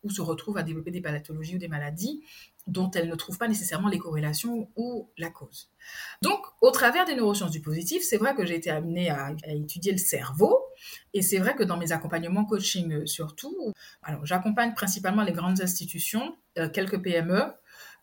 ou 0.04 0.10
se 0.10 0.22
retrouvent 0.22 0.58
à 0.58 0.64
développer 0.64 0.92
des 0.92 1.02
pathologies 1.02 1.56
ou 1.56 1.60
des 1.60 1.68
maladies 1.68 2.22
dont 2.68 2.90
elles 2.92 3.10
ne 3.10 3.16
trouvent 3.16 3.38
pas 3.38 3.48
nécessairement 3.48 3.90
les 3.90 3.98
corrélations 3.98 4.70
ou 4.76 5.10
la 5.18 5.30
cause. 5.30 5.70
Donc, 6.22 6.40
au 6.62 6.72
travers 6.72 7.06
des 7.06 7.16
neurosciences 7.16 7.52
du 7.52 7.62
positif, 7.62 8.04
c'est 8.04 8.18
vrai 8.18 8.36
que 8.36 8.46
j'ai 8.46 8.56
été 8.56 8.70
amenée 8.70 9.10
à, 9.10 9.34
étudier 9.48 9.92
le 9.92 9.98
cerveau, 9.98 10.60
et 11.14 11.22
c'est 11.22 11.40
vrai 11.40 11.56
que 11.56 11.64
dans 11.64 11.78
mes 11.78 11.92
accompagnements 11.92 12.46
coaching 12.46 12.94
euh, 12.94 13.06
surtout, 13.06 13.74
alors 14.02 14.26
j'accompagne 14.26 14.74
principalement 14.74 15.24
les 15.24 15.34
grandes 15.34 15.62
institutions, 15.62 16.38
euh, 16.58 16.70
quelques 16.70 17.02
PME, 17.02 17.54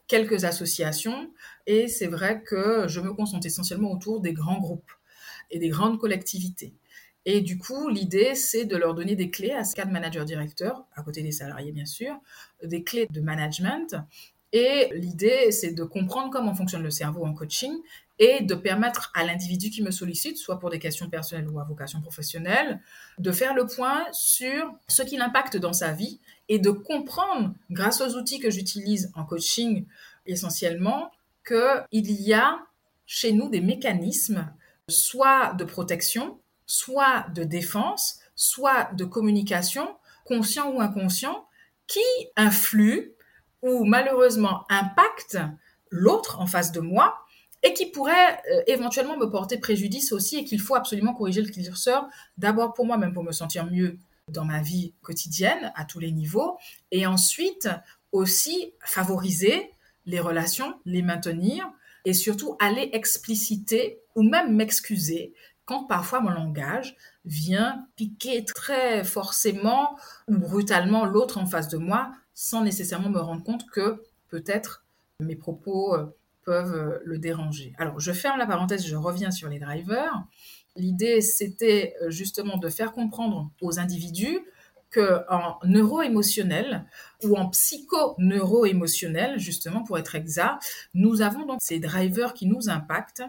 quelques 0.07 0.45
associations, 0.45 1.30
et 1.66 1.88
c'est 1.88 2.09
vrai 2.09 2.42
que 2.42 2.87
je 2.87 3.00
me 3.00 3.14
concentre 3.14 3.47
essentiellement 3.47 3.92
autour 3.92 4.21
des 4.21 4.33
grands 4.33 4.59
groupes 4.59 4.92
et 5.50 5.59
des 5.59 5.69
grandes 5.69 5.99
collectivités. 5.99 6.75
Et 7.32 7.42
du 7.42 7.58
coup, 7.58 7.88
l'idée, 7.88 8.34
c'est 8.34 8.64
de 8.64 8.76
leur 8.76 8.92
donner 8.92 9.14
des 9.14 9.30
clés 9.30 9.52
à 9.52 9.62
ce 9.62 9.76
cadre 9.76 9.92
manager-directeur, 9.92 10.84
à 10.96 11.02
côté 11.04 11.22
des 11.22 11.30
salariés 11.30 11.70
bien 11.70 11.87
sûr, 11.87 12.16
des 12.64 12.82
clés 12.82 13.06
de 13.08 13.20
management. 13.20 13.94
Et 14.52 14.88
l'idée, 14.94 15.52
c'est 15.52 15.70
de 15.70 15.84
comprendre 15.84 16.30
comment 16.32 16.56
fonctionne 16.56 16.82
le 16.82 16.90
cerveau 16.90 17.25
en 17.25 17.32
coaching 17.32 17.72
et 18.18 18.42
de 18.42 18.56
permettre 18.56 19.12
à 19.14 19.25
l'individu 19.25 19.70
qui 19.70 19.80
me 19.80 19.92
sollicite, 19.92 20.38
soit 20.38 20.58
pour 20.58 20.70
des 20.70 20.80
questions 20.80 21.08
personnelles 21.08 21.49
ou 21.49 21.60
à 21.60 21.62
vocation 21.62 22.00
professionnelle, 22.00 22.80
de 23.20 23.30
faire 23.30 23.54
le 23.54 23.64
point 23.64 24.06
sur 24.10 24.75
ce 24.88 25.02
qui 25.02 25.16
l'impacte 25.16 25.56
dans 25.56 25.72
sa 25.72 25.92
vie 25.92 26.18
et 26.49 26.58
de 26.58 26.70
comprendre, 26.70 27.54
grâce 27.70 28.00
aux 28.00 28.16
outils 28.16 28.40
que 28.40 28.50
j'utilise 28.50 29.12
en 29.14 29.25
coaching 29.25 29.87
essentiellement, 30.26 31.12
qu'il 31.46 32.10
y 32.10 32.34
a 32.34 32.58
chez 33.06 33.30
nous 33.30 33.49
des 33.49 33.60
mécanismes, 33.60 34.52
soit 34.88 35.54
de 35.54 35.62
protection, 35.62 36.40
soit 36.70 37.26
de 37.34 37.42
défense, 37.42 38.20
soit 38.36 38.92
de 38.94 39.04
communication, 39.04 39.88
conscient 40.24 40.70
ou 40.70 40.80
inconscient, 40.80 41.48
qui 41.88 41.98
influent 42.36 43.10
ou 43.62 43.84
malheureusement 43.84 44.64
impactent 44.68 45.40
l'autre 45.90 46.38
en 46.38 46.46
face 46.46 46.70
de 46.70 46.78
moi 46.78 47.18
et 47.64 47.74
qui 47.74 47.86
pourrait 47.86 48.40
euh, 48.52 48.62
éventuellement 48.68 49.16
me 49.16 49.28
porter 49.28 49.58
préjudice 49.58 50.12
aussi 50.12 50.36
et 50.36 50.44
qu'il 50.44 50.60
faut 50.60 50.76
absolument 50.76 51.12
corriger 51.12 51.42
le 51.42 51.48
curseur, 51.50 52.06
d'abord 52.38 52.72
pour 52.72 52.86
moi, 52.86 52.96
même 52.96 53.12
pour 53.12 53.24
me 53.24 53.32
sentir 53.32 53.66
mieux 53.66 53.98
dans 54.28 54.44
ma 54.44 54.62
vie 54.62 54.94
quotidienne 55.02 55.72
à 55.74 55.84
tous 55.84 55.98
les 55.98 56.12
niveaux, 56.12 56.56
et 56.92 57.04
ensuite 57.04 57.68
aussi 58.12 58.74
favoriser 58.84 59.72
les 60.06 60.20
relations, 60.20 60.78
les 60.84 61.02
maintenir, 61.02 61.68
et 62.04 62.14
surtout 62.14 62.56
aller 62.60 62.90
expliciter 62.92 64.00
ou 64.14 64.22
même 64.22 64.54
m'excuser 64.54 65.34
parfois 65.78 66.20
mon 66.20 66.30
langage 66.30 66.96
vient 67.24 67.86
piquer 67.96 68.44
très 68.44 69.04
forcément 69.04 69.96
ou 70.28 70.36
brutalement 70.36 71.04
l'autre 71.04 71.38
en 71.38 71.46
face 71.46 71.68
de 71.68 71.78
moi 71.78 72.10
sans 72.34 72.62
nécessairement 72.62 73.10
me 73.10 73.20
rendre 73.20 73.42
compte 73.42 73.66
que 73.70 74.02
peut-être 74.28 74.84
mes 75.20 75.36
propos 75.36 75.94
euh, 75.94 76.06
peuvent 76.44 76.74
euh, 76.74 76.98
le 77.04 77.18
déranger. 77.18 77.74
Alors 77.78 78.00
je 78.00 78.12
ferme 78.12 78.38
la 78.38 78.46
parenthèse, 78.46 78.86
je 78.86 78.96
reviens 78.96 79.30
sur 79.30 79.48
les 79.48 79.58
drivers. 79.58 80.24
L'idée, 80.76 81.20
c'était 81.20 81.94
euh, 82.02 82.10
justement 82.10 82.56
de 82.56 82.68
faire 82.68 82.92
comprendre 82.92 83.50
aux 83.60 83.78
individus 83.78 84.40
que 84.90 85.20
en 85.28 85.56
neuro-émotionnel 85.64 86.84
ou 87.22 87.36
en 87.36 87.48
psycho-neuro-émotionnel, 87.48 89.38
justement 89.38 89.84
pour 89.84 89.98
être 89.98 90.16
exact, 90.16 90.62
nous 90.94 91.22
avons 91.22 91.46
donc 91.46 91.58
ces 91.60 91.78
drivers 91.78 92.34
qui 92.34 92.46
nous 92.46 92.68
impactent 92.68 93.22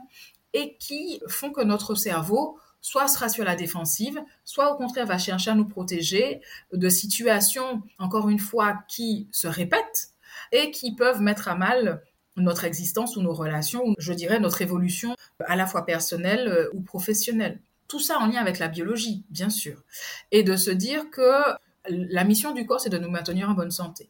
et 0.54 0.76
qui 0.78 1.22
font 1.28 1.52
que 1.52 1.62
notre 1.62 1.96
cerveau 1.96 2.58
soit 2.82 3.08
sera 3.08 3.30
sur 3.30 3.44
la 3.44 3.56
défensive, 3.56 4.20
soit 4.44 4.74
au 4.74 4.76
contraire 4.76 5.06
va 5.06 5.18
chercher 5.18 5.52
à 5.52 5.56
nous 5.56 5.68
protéger 5.68 6.42
de 6.74 6.90
situations, 6.90 7.84
encore 8.00 8.30
une 8.30 8.40
fois, 8.40 8.80
qui 8.88 9.28
se 9.32 9.48
répètent 9.48 10.10
et 10.52 10.72
qui 10.72 10.96
peuvent 10.96 11.22
mettre 11.22 11.48
à 11.48 11.56
mal 11.56 12.02
notre 12.38 12.64
existence 12.64 13.18
ou 13.18 13.22
nos 13.22 13.34
relations, 13.34 13.86
ou 13.86 13.96
je 14.00 14.14
dirais 14.14 14.40
notre 14.40 14.62
évolution 14.62 15.16
à 15.46 15.56
la 15.56 15.68
fois 15.68 15.86
personnelle 15.86 16.48
euh, 16.48 16.70
ou 16.74 16.82
professionnelle. 16.82 17.60
Tout 17.88 18.00
ça 18.00 18.18
en 18.20 18.28
lien 18.28 18.40
avec 18.40 18.58
la 18.58 18.70
biologie, 18.70 19.24
bien 19.30 19.50
sûr. 19.50 19.84
Et 20.32 20.44
de 20.44 20.56
se 20.56 20.72
dire 20.72 21.10
que 21.12 21.42
la 21.88 22.24
mission 22.24 22.54
du 22.54 22.66
corps, 22.66 22.80
c'est 22.80 22.90
de 22.90 22.98
nous 22.98 23.10
maintenir 23.10 23.50
en 23.50 23.54
bonne 23.54 23.72
santé. 23.72 24.10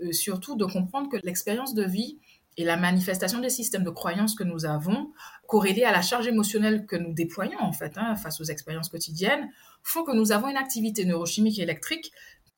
Euh, 0.00 0.12
surtout 0.12 0.56
de 0.56 0.64
comprendre 0.64 1.10
que 1.10 1.16
l'expérience 1.24 1.74
de 1.74 1.82
vie 1.82 2.18
et 2.56 2.64
la 2.64 2.76
manifestation 2.76 3.38
des 3.38 3.50
systèmes 3.50 3.84
de 3.84 3.90
croyances 3.90 4.34
que 4.34 4.44
nous 4.44 4.64
avons, 4.64 5.12
corrélés 5.46 5.84
à 5.84 5.92
la 5.92 6.02
charge 6.02 6.26
émotionnelle 6.26 6.86
que 6.86 6.96
nous 6.96 7.12
déployons 7.12 7.60
en 7.60 7.72
fait 7.72 7.92
hein, 7.96 8.16
face 8.16 8.40
aux 8.40 8.44
expériences 8.44 8.88
quotidiennes, 8.88 9.50
font 9.82 10.04
que 10.04 10.12
nous 10.12 10.32
avons 10.32 10.48
une 10.48 10.56
activité 10.56 11.04
neurochimique 11.04 11.58
et 11.58 11.62
électrique 11.62 12.12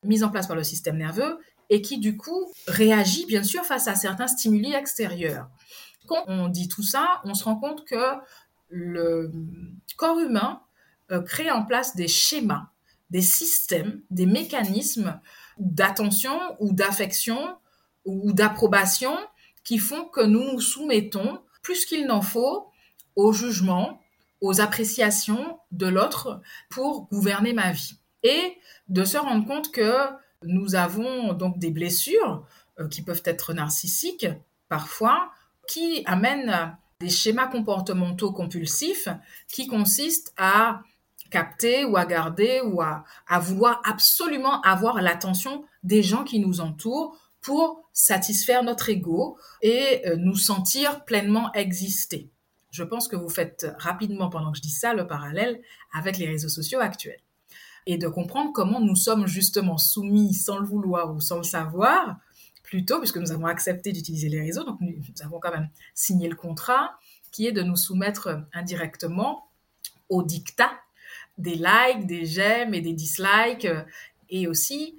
mise 0.05 0.23
en 0.23 0.31
place 0.31 0.47
par 0.47 0.57
le 0.57 0.65
système 0.65 0.97
nerveux 0.97 1.39
et 1.71 1.83
qui 1.83 1.99
du 1.99 2.17
coup 2.17 2.53
réagit 2.67 3.27
bien 3.27 3.43
sûr 3.43 3.65
face 3.65 3.89
à 3.89 3.95
certains 3.95 4.29
stimuli 4.29 4.73
extérieurs. 4.73 5.49
Quand 6.07 6.25
on 6.27 6.49
dit 6.49 6.69
tout 6.69 6.83
ça, 6.83 7.21
on 7.25 7.35
se 7.35 7.45
rend 7.45 7.57
compte 7.57 7.85
que 7.85 8.15
le 8.69 9.33
corps 9.97 10.19
humain 10.19 10.63
euh, 11.11 11.23
crée 11.23 11.51
en 11.51 11.65
place 11.65 11.97
des 11.97 12.09
schémas, 12.09 12.69
des 13.11 13.23
systèmes, 13.23 14.03
des 14.11 14.27
mécanismes 14.27 15.21
d'attention 15.59 16.39
ou 16.61 16.73
d'affection 16.73 17.57
ou 18.05 18.33
d'approbation 18.33 19.17
qui 19.69 19.77
font 19.77 20.07
que 20.07 20.23
nous 20.23 20.51
nous 20.51 20.63
soumettons 20.63 21.43
plus 21.61 21.85
qu'il 21.85 22.07
n'en 22.07 22.23
faut 22.23 22.71
au 23.17 23.35
jugement, 23.35 24.01
aux 24.41 24.63
appréciations 24.63 25.59
de 25.73 25.87
l'autre 25.87 26.41
pour 26.71 27.07
gouverner 27.11 27.53
ma 27.53 27.73
vie. 27.73 27.99
Et 28.23 28.57
de 28.89 29.05
se 29.05 29.19
rendre 29.19 29.47
compte 29.47 29.71
que 29.71 30.07
nous 30.43 30.75
avons 30.75 31.35
donc 31.35 31.59
des 31.59 31.71
blessures 31.71 32.47
euh, 32.81 32.89
qui 32.89 33.03
peuvent 33.03 33.21
être 33.27 33.53
narcissiques 33.53 34.27
parfois, 34.71 35.33
qui 35.67 36.03
amènent 36.07 36.75
des 37.01 37.11
schémas 37.11 37.49
comportementaux 37.49 38.33
compulsifs 38.33 39.11
qui 39.49 39.67
consistent 39.67 40.33
à 40.39 40.81
capter 41.31 41.85
ou 41.85 41.99
à 41.99 42.07
garder 42.07 42.63
ou 42.63 42.81
à, 42.81 43.05
à 43.27 43.39
vouloir 43.39 43.83
absolument 43.85 44.63
avoir 44.63 45.03
l'attention 45.03 45.67
des 45.83 46.03
gens 46.03 46.25
qui 46.25 46.39
nous 46.39 46.63
entourent 46.63 47.19
pour 47.43 47.78
satisfaire 47.93 48.63
notre 48.63 48.89
ego 48.89 49.39
et 49.63 50.03
euh, 50.07 50.17
nous 50.17 50.37
sentir 50.37 51.05
pleinement 51.05 51.53
exister. 51.53 52.31
Je 52.71 52.85
pense 52.85 53.09
que 53.09 53.17
vous 53.17 53.29
faites 53.29 53.67
rapidement, 53.79 54.29
pendant 54.29 54.53
que 54.53 54.59
je 54.59 54.63
dis 54.63 54.71
ça, 54.71 54.95
le 54.95 55.07
parallèle 55.07 55.61
avec 55.95 56.19
les 56.19 56.27
réseaux 56.27 56.49
sociaux 56.49 56.81
actuels. 56.81 57.21
Et 57.87 57.97
de 57.97 58.09
comprendre 58.09 58.53
comment 58.53 58.81
nous 58.81 58.97
sommes 58.97 59.27
justement 59.27 59.79
soumis 59.79 60.35
sans 60.35 60.59
le 60.59 60.67
vouloir 60.67 61.15
ou 61.15 61.21
sans 61.21 61.39
le 61.39 61.43
savoir, 61.43 62.19
plutôt, 62.63 62.99
puisque 62.99 63.17
nous 63.17 63.33
avons 63.33 63.47
accepté 63.47 63.93
d'utiliser 63.93 64.29
les 64.29 64.43
réseaux, 64.43 64.65
donc 64.65 64.79
nous, 64.81 64.93
avons 65.23 65.41
quand 65.41 65.51
même 65.51 65.71
signé 65.95 66.29
le 66.29 66.37
contrat, 66.37 66.99
qui 67.33 67.47
est 67.47 67.53
de 67.53 67.63
nous 67.63 67.77
soumettre 67.77 68.43
indirectement 68.53 69.49
au 70.11 70.23
dictat 70.23 70.71
des 71.39 71.55
likes, 71.55 72.07
des 72.07 72.27
j'aime 72.27 72.75
et 72.75 72.81
des 72.81 72.93
dislikes, 72.93 73.69
et 74.29 74.47
aussi 74.47 74.99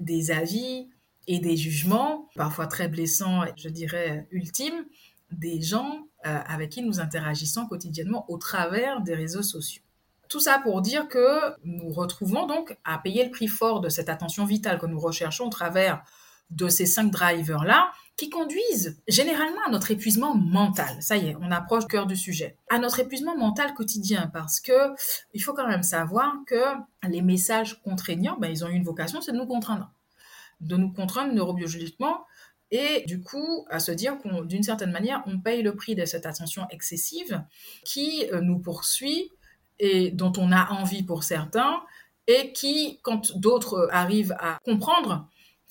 des 0.00 0.30
avis 0.30 0.90
et 1.26 1.38
des 1.38 1.56
jugements, 1.56 2.28
parfois 2.36 2.66
très 2.66 2.88
blessants, 2.88 3.44
je 3.56 3.68
dirais 3.68 4.26
ultimes, 4.30 4.84
des 5.30 5.60
gens 5.60 6.06
euh, 6.26 6.38
avec 6.46 6.70
qui 6.70 6.82
nous 6.82 7.00
interagissons 7.00 7.66
quotidiennement 7.66 8.24
au 8.28 8.38
travers 8.38 9.00
des 9.00 9.14
réseaux 9.14 9.42
sociaux. 9.42 9.82
Tout 10.28 10.40
ça 10.40 10.58
pour 10.62 10.82
dire 10.82 11.08
que 11.08 11.54
nous 11.64 11.88
retrouvons 11.90 12.46
donc 12.46 12.76
à 12.84 12.98
payer 12.98 13.24
le 13.24 13.30
prix 13.30 13.48
fort 13.48 13.80
de 13.80 13.88
cette 13.88 14.08
attention 14.08 14.44
vitale 14.44 14.78
que 14.78 14.86
nous 14.86 14.98
recherchons 14.98 15.46
au 15.46 15.50
travers 15.50 16.02
de 16.50 16.68
ces 16.68 16.86
cinq 16.86 17.10
drivers-là 17.10 17.90
qui 18.16 18.30
conduisent 18.30 19.00
généralement 19.08 19.60
à 19.66 19.70
notre 19.70 19.90
épuisement 19.90 20.34
mental. 20.34 20.96
Ça 21.00 21.16
y 21.16 21.28
est, 21.28 21.36
on 21.40 21.50
approche 21.50 21.84
du 21.84 21.88
cœur 21.88 22.06
du 22.06 22.16
sujet. 22.16 22.56
À 22.70 22.78
notre 22.78 23.00
épuisement 23.00 23.36
mental 23.36 23.74
quotidien 23.74 24.30
parce 24.32 24.60
que 24.60 24.94
il 25.34 25.42
faut 25.42 25.52
quand 25.52 25.68
même 25.68 25.82
savoir 25.82 26.34
que 26.46 26.62
les 27.08 27.22
messages 27.22 27.80
contraignants, 27.82 28.38
ben, 28.40 28.48
ils 28.48 28.64
ont 28.64 28.68
une 28.68 28.84
vocation, 28.84 29.20
c'est 29.20 29.32
de 29.32 29.36
nous 29.36 29.46
contraindre. 29.46 29.92
De 30.60 30.76
nous 30.76 30.92
contraindre 30.92 31.32
neurobiologiquement 31.34 32.24
et 32.70 33.04
du 33.06 33.20
coup 33.20 33.66
à 33.70 33.78
se 33.78 33.92
dire 33.92 34.18
qu'on 34.18 34.42
d'une 34.42 34.62
certaine 34.62 34.90
manière 34.90 35.22
on 35.26 35.38
paye 35.38 35.62
le 35.62 35.76
prix 35.76 35.94
de 35.94 36.04
cette 36.04 36.26
attention 36.26 36.66
excessive 36.70 37.44
qui 37.84 38.26
euh, 38.32 38.40
nous 38.40 38.58
poursuit 38.58 39.30
et 39.78 40.10
dont 40.10 40.32
on 40.36 40.50
a 40.50 40.70
envie 40.70 41.02
pour 41.02 41.22
certains 41.22 41.80
et 42.26 42.52
qui 42.52 42.98
quand 43.02 43.36
d'autres 43.38 43.88
arrivent 43.92 44.34
à 44.40 44.58
comprendre 44.64 45.28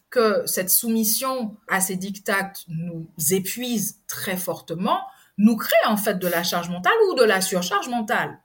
que 0.09 0.45
cette 0.45 0.69
soumission 0.69 1.57
à 1.67 1.81
ces 1.81 1.97
dictats 1.97 2.53
nous 2.69 3.09
épuise 3.31 3.99
très 4.07 4.37
fortement 4.37 5.01
nous 5.37 5.57
crée 5.57 5.75
en 5.85 5.97
fait 5.97 6.17
de 6.17 6.27
la 6.27 6.43
charge 6.43 6.69
mentale 6.69 6.93
ou 7.09 7.15
de 7.15 7.23
la 7.23 7.41
surcharge 7.41 7.89
mentale. 7.89 8.39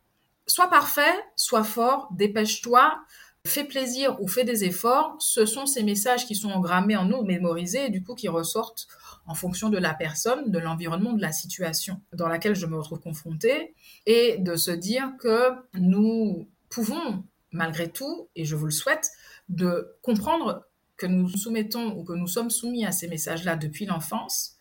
Sois 0.47 0.69
parfait, 0.69 1.15
sois 1.37 1.63
fort, 1.63 2.09
dépêche-toi, 2.11 2.99
fais 3.47 3.65
plaisir 3.65 4.21
ou 4.21 4.29
fais 4.29 4.45
des 4.45 4.65
efforts, 4.65 5.17
ce 5.19 5.47
sont 5.47 5.67
ces 5.67 5.83
messages 5.83 6.27
qui 6.27 6.35
sont 6.35 6.51
engrammés 6.51 6.97
en 6.97 7.05
nous, 7.05 7.23
mémorisés, 7.23 7.87
et 7.87 7.91
du 7.91 8.03
coup 8.03 8.15
qui 8.15 8.29
ressortent 8.29 8.87
en 9.27 9.35
fonction 9.35 9.71
de 9.71 9.79
la 9.79 9.95
personne, 9.95 10.51
de 10.51 10.59
l'environnement, 10.59 11.13
de 11.13 11.23
la 11.23 11.33
situation 11.33 12.01
dans 12.13 12.29
laquelle 12.29 12.55
je 12.55 12.67
me 12.67 12.77
retrouve 12.77 13.01
confrontée, 13.01 13.75
et 14.07 14.39
de 14.39 14.57
se 14.57 14.71
dire 14.71 15.13
que 15.19 15.51
nous 15.75 16.49
pouvons, 16.69 17.25
malgré 17.51 17.91
tout, 17.91 18.29
et 18.37 18.45
je 18.45 18.57
vous 18.57 18.67
le 18.67 18.71
souhaite, 18.71 19.11
de 19.49 19.97
comprendre 20.03 20.67
que 20.97 21.07
nous 21.07 21.29
soumettons 21.29 21.97
ou 21.97 22.05
que 22.05 22.13
nous 22.13 22.29
sommes 22.29 22.51
soumis 22.51 22.85
à 22.85 22.93
ces 22.93 23.09
messages-là 23.09 23.57
depuis 23.57 23.87
l'enfance, 23.87 24.57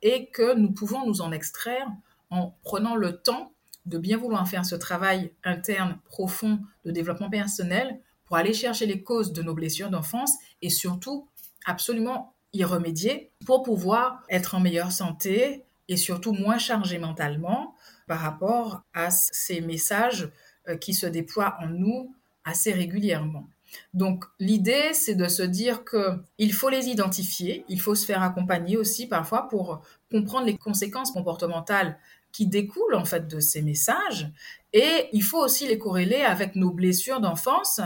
et 0.00 0.26
que 0.30 0.54
nous 0.54 0.72
pouvons 0.72 1.06
nous 1.06 1.20
en 1.20 1.32
extraire 1.32 1.86
en 2.30 2.56
prenant 2.64 2.96
le 2.96 3.18
temps 3.18 3.52
de 3.86 3.98
bien 3.98 4.16
vouloir 4.16 4.48
faire 4.48 4.64
ce 4.64 4.74
travail 4.74 5.32
interne 5.44 5.98
profond 6.06 6.60
de 6.84 6.90
développement 6.90 7.30
personnel 7.30 8.00
pour 8.32 8.38
aller 8.38 8.54
chercher 8.54 8.86
les 8.86 9.02
causes 9.02 9.34
de 9.34 9.42
nos 9.42 9.52
blessures 9.52 9.90
d'enfance 9.90 10.38
et 10.62 10.70
surtout 10.70 11.28
absolument 11.66 12.32
y 12.54 12.64
remédier 12.64 13.30
pour 13.44 13.62
pouvoir 13.62 14.22
être 14.30 14.54
en 14.54 14.60
meilleure 14.60 14.90
santé 14.90 15.64
et 15.88 15.98
surtout 15.98 16.32
moins 16.32 16.56
chargé 16.56 16.98
mentalement 16.98 17.74
par 18.08 18.20
rapport 18.20 18.84
à 18.94 19.10
ces 19.10 19.60
messages 19.60 20.30
euh, 20.66 20.78
qui 20.78 20.94
se 20.94 21.04
déploient 21.04 21.58
en 21.60 21.66
nous 21.66 22.14
assez 22.46 22.72
régulièrement. 22.72 23.50
Donc 23.92 24.24
l'idée, 24.40 24.94
c'est 24.94 25.14
de 25.14 25.28
se 25.28 25.42
dire 25.42 25.84
que 25.84 26.18
il 26.38 26.54
faut 26.54 26.70
les 26.70 26.88
identifier, 26.88 27.66
il 27.68 27.82
faut 27.82 27.94
se 27.94 28.06
faire 28.06 28.22
accompagner 28.22 28.78
aussi 28.78 29.08
parfois 29.08 29.46
pour 29.50 29.82
comprendre 30.10 30.46
les 30.46 30.56
conséquences 30.56 31.10
comportementales 31.10 31.98
qui 32.32 32.46
découlent 32.46 32.94
en 32.94 33.04
fait 33.04 33.28
de 33.28 33.40
ces 33.40 33.62
messages 33.62 34.32
et 34.72 35.08
il 35.12 35.22
faut 35.22 35.38
aussi 35.38 35.66
les 35.66 35.78
corréler 35.78 36.22
avec 36.22 36.56
nos 36.56 36.70
blessures 36.70 37.20
d'enfance 37.20 37.80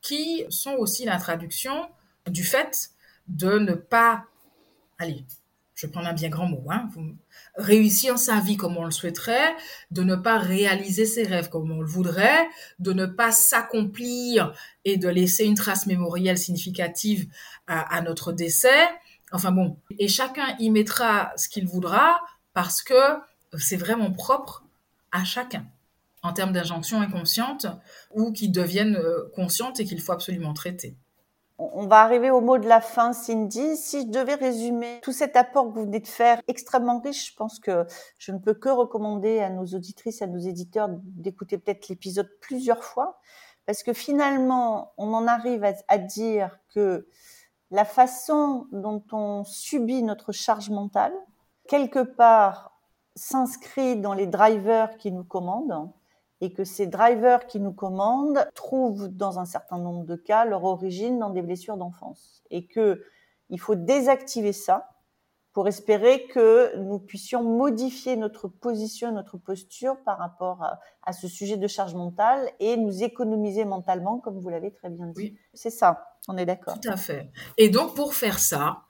qui 0.00 0.44
sont 0.48 0.74
aussi 0.74 1.04
la 1.04 1.18
traduction 1.18 1.88
du 2.28 2.44
fait 2.44 2.90
de 3.26 3.58
ne 3.58 3.74
pas, 3.74 4.24
allez, 4.98 5.24
je 5.74 5.86
prends 5.86 6.04
un 6.04 6.12
bien 6.12 6.28
grand 6.28 6.46
mot, 6.46 6.64
hein, 6.70 6.88
réussir 7.56 8.18
sa 8.18 8.40
vie 8.40 8.56
comme 8.56 8.76
on 8.76 8.84
le 8.84 8.90
souhaiterait, 8.90 9.54
de 9.90 10.02
ne 10.02 10.14
pas 10.14 10.38
réaliser 10.38 11.04
ses 11.04 11.24
rêves 11.24 11.48
comme 11.48 11.70
on 11.70 11.80
le 11.80 11.86
voudrait, 11.86 12.48
de 12.78 12.92
ne 12.92 13.06
pas 13.06 13.32
s'accomplir 13.32 14.52
et 14.84 14.98
de 14.98 15.08
laisser 15.08 15.44
une 15.44 15.54
trace 15.54 15.86
mémorielle 15.86 16.38
significative 16.38 17.28
à, 17.66 17.96
à, 17.96 18.02
notre 18.02 18.32
décès. 18.32 18.88
Enfin 19.32 19.52
bon, 19.52 19.78
et 19.98 20.08
chacun 20.08 20.56
y 20.58 20.70
mettra 20.70 21.32
ce 21.36 21.48
qu'il 21.48 21.66
voudra 21.66 22.20
parce 22.52 22.82
que 22.82 22.94
c'est 23.58 23.76
vraiment 23.76 24.12
propre 24.12 24.64
à 25.12 25.24
chacun 25.24 25.64
en 26.22 26.32
termes 26.32 26.52
d'injonctions 26.52 27.00
inconscientes 27.00 27.66
ou 28.12 28.32
qui 28.32 28.48
deviennent 28.48 28.96
euh, 28.96 29.30
conscientes 29.34 29.80
et 29.80 29.84
qu'il 29.84 30.00
faut 30.00 30.12
absolument 30.12 30.52
traiter. 30.52 30.94
On 31.62 31.86
va 31.86 32.00
arriver 32.00 32.30
au 32.30 32.40
mot 32.40 32.56
de 32.56 32.66
la 32.66 32.80
fin, 32.80 33.12
Cindy. 33.12 33.76
Si 33.76 34.02
je 34.02 34.06
devais 34.06 34.34
résumer 34.34 34.98
tout 35.02 35.12
cet 35.12 35.36
apport 35.36 35.68
que 35.68 35.78
vous 35.78 35.84
venez 35.84 36.00
de 36.00 36.08
faire, 36.08 36.40
extrêmement 36.48 37.00
riche, 37.00 37.32
je 37.32 37.36
pense 37.36 37.58
que 37.58 37.84
je 38.16 38.32
ne 38.32 38.38
peux 38.38 38.54
que 38.54 38.70
recommander 38.70 39.40
à 39.40 39.50
nos 39.50 39.66
auditrices, 39.66 40.22
à 40.22 40.26
nos 40.26 40.38
éditeurs 40.38 40.88
d'écouter 40.90 41.58
peut-être 41.58 41.88
l'épisode 41.88 42.30
plusieurs 42.40 42.82
fois, 42.82 43.20
parce 43.66 43.82
que 43.82 43.92
finalement, 43.92 44.94
on 44.96 45.12
en 45.12 45.26
arrive 45.26 45.62
à, 45.64 45.74
à 45.88 45.98
dire 45.98 46.58
que 46.74 47.06
la 47.70 47.84
façon 47.84 48.66
dont 48.72 49.04
on 49.12 49.44
subit 49.44 50.02
notre 50.02 50.32
charge 50.32 50.70
mentale, 50.70 51.12
quelque 51.68 52.02
part, 52.02 52.79
s'inscrit 53.16 53.96
dans 53.96 54.14
les 54.14 54.26
drivers 54.26 54.96
qui 54.96 55.12
nous 55.12 55.24
commandent 55.24 55.90
et 56.40 56.52
que 56.52 56.64
ces 56.64 56.86
drivers 56.86 57.46
qui 57.46 57.60
nous 57.60 57.72
commandent 57.72 58.48
trouvent 58.54 59.08
dans 59.08 59.38
un 59.38 59.44
certain 59.44 59.78
nombre 59.78 60.04
de 60.04 60.16
cas 60.16 60.44
leur 60.44 60.64
origine 60.64 61.18
dans 61.18 61.30
des 61.30 61.42
blessures 61.42 61.76
d'enfance 61.76 62.42
et 62.50 62.66
que 62.66 63.04
il 63.50 63.60
faut 63.60 63.74
désactiver 63.74 64.52
ça 64.52 64.90
pour 65.52 65.66
espérer 65.66 66.28
que 66.28 66.76
nous 66.78 67.00
puissions 67.00 67.42
modifier 67.42 68.16
notre 68.16 68.46
position, 68.46 69.12
notre 69.12 69.36
posture 69.36 69.96
par 70.04 70.18
rapport 70.18 70.62
à, 71.02 71.12
ce 71.12 71.26
sujet 71.26 71.56
de 71.56 71.66
charge 71.66 71.94
mentale 71.94 72.48
et 72.60 72.76
nous 72.76 73.02
économiser 73.02 73.64
mentalement, 73.64 74.20
comme 74.20 74.38
vous 74.38 74.48
l'avez 74.48 74.72
très 74.72 74.90
bien 74.90 75.06
dit. 75.06 75.12
Oui. 75.16 75.38
C'est 75.54 75.70
ça, 75.70 76.16
on 76.28 76.36
est 76.36 76.46
d'accord. 76.46 76.78
Tout 76.80 76.88
à 76.88 76.96
fait. 76.96 77.32
Et 77.56 77.68
donc, 77.68 77.96
pour 77.96 78.14
faire 78.14 78.38
ça, 78.38 78.82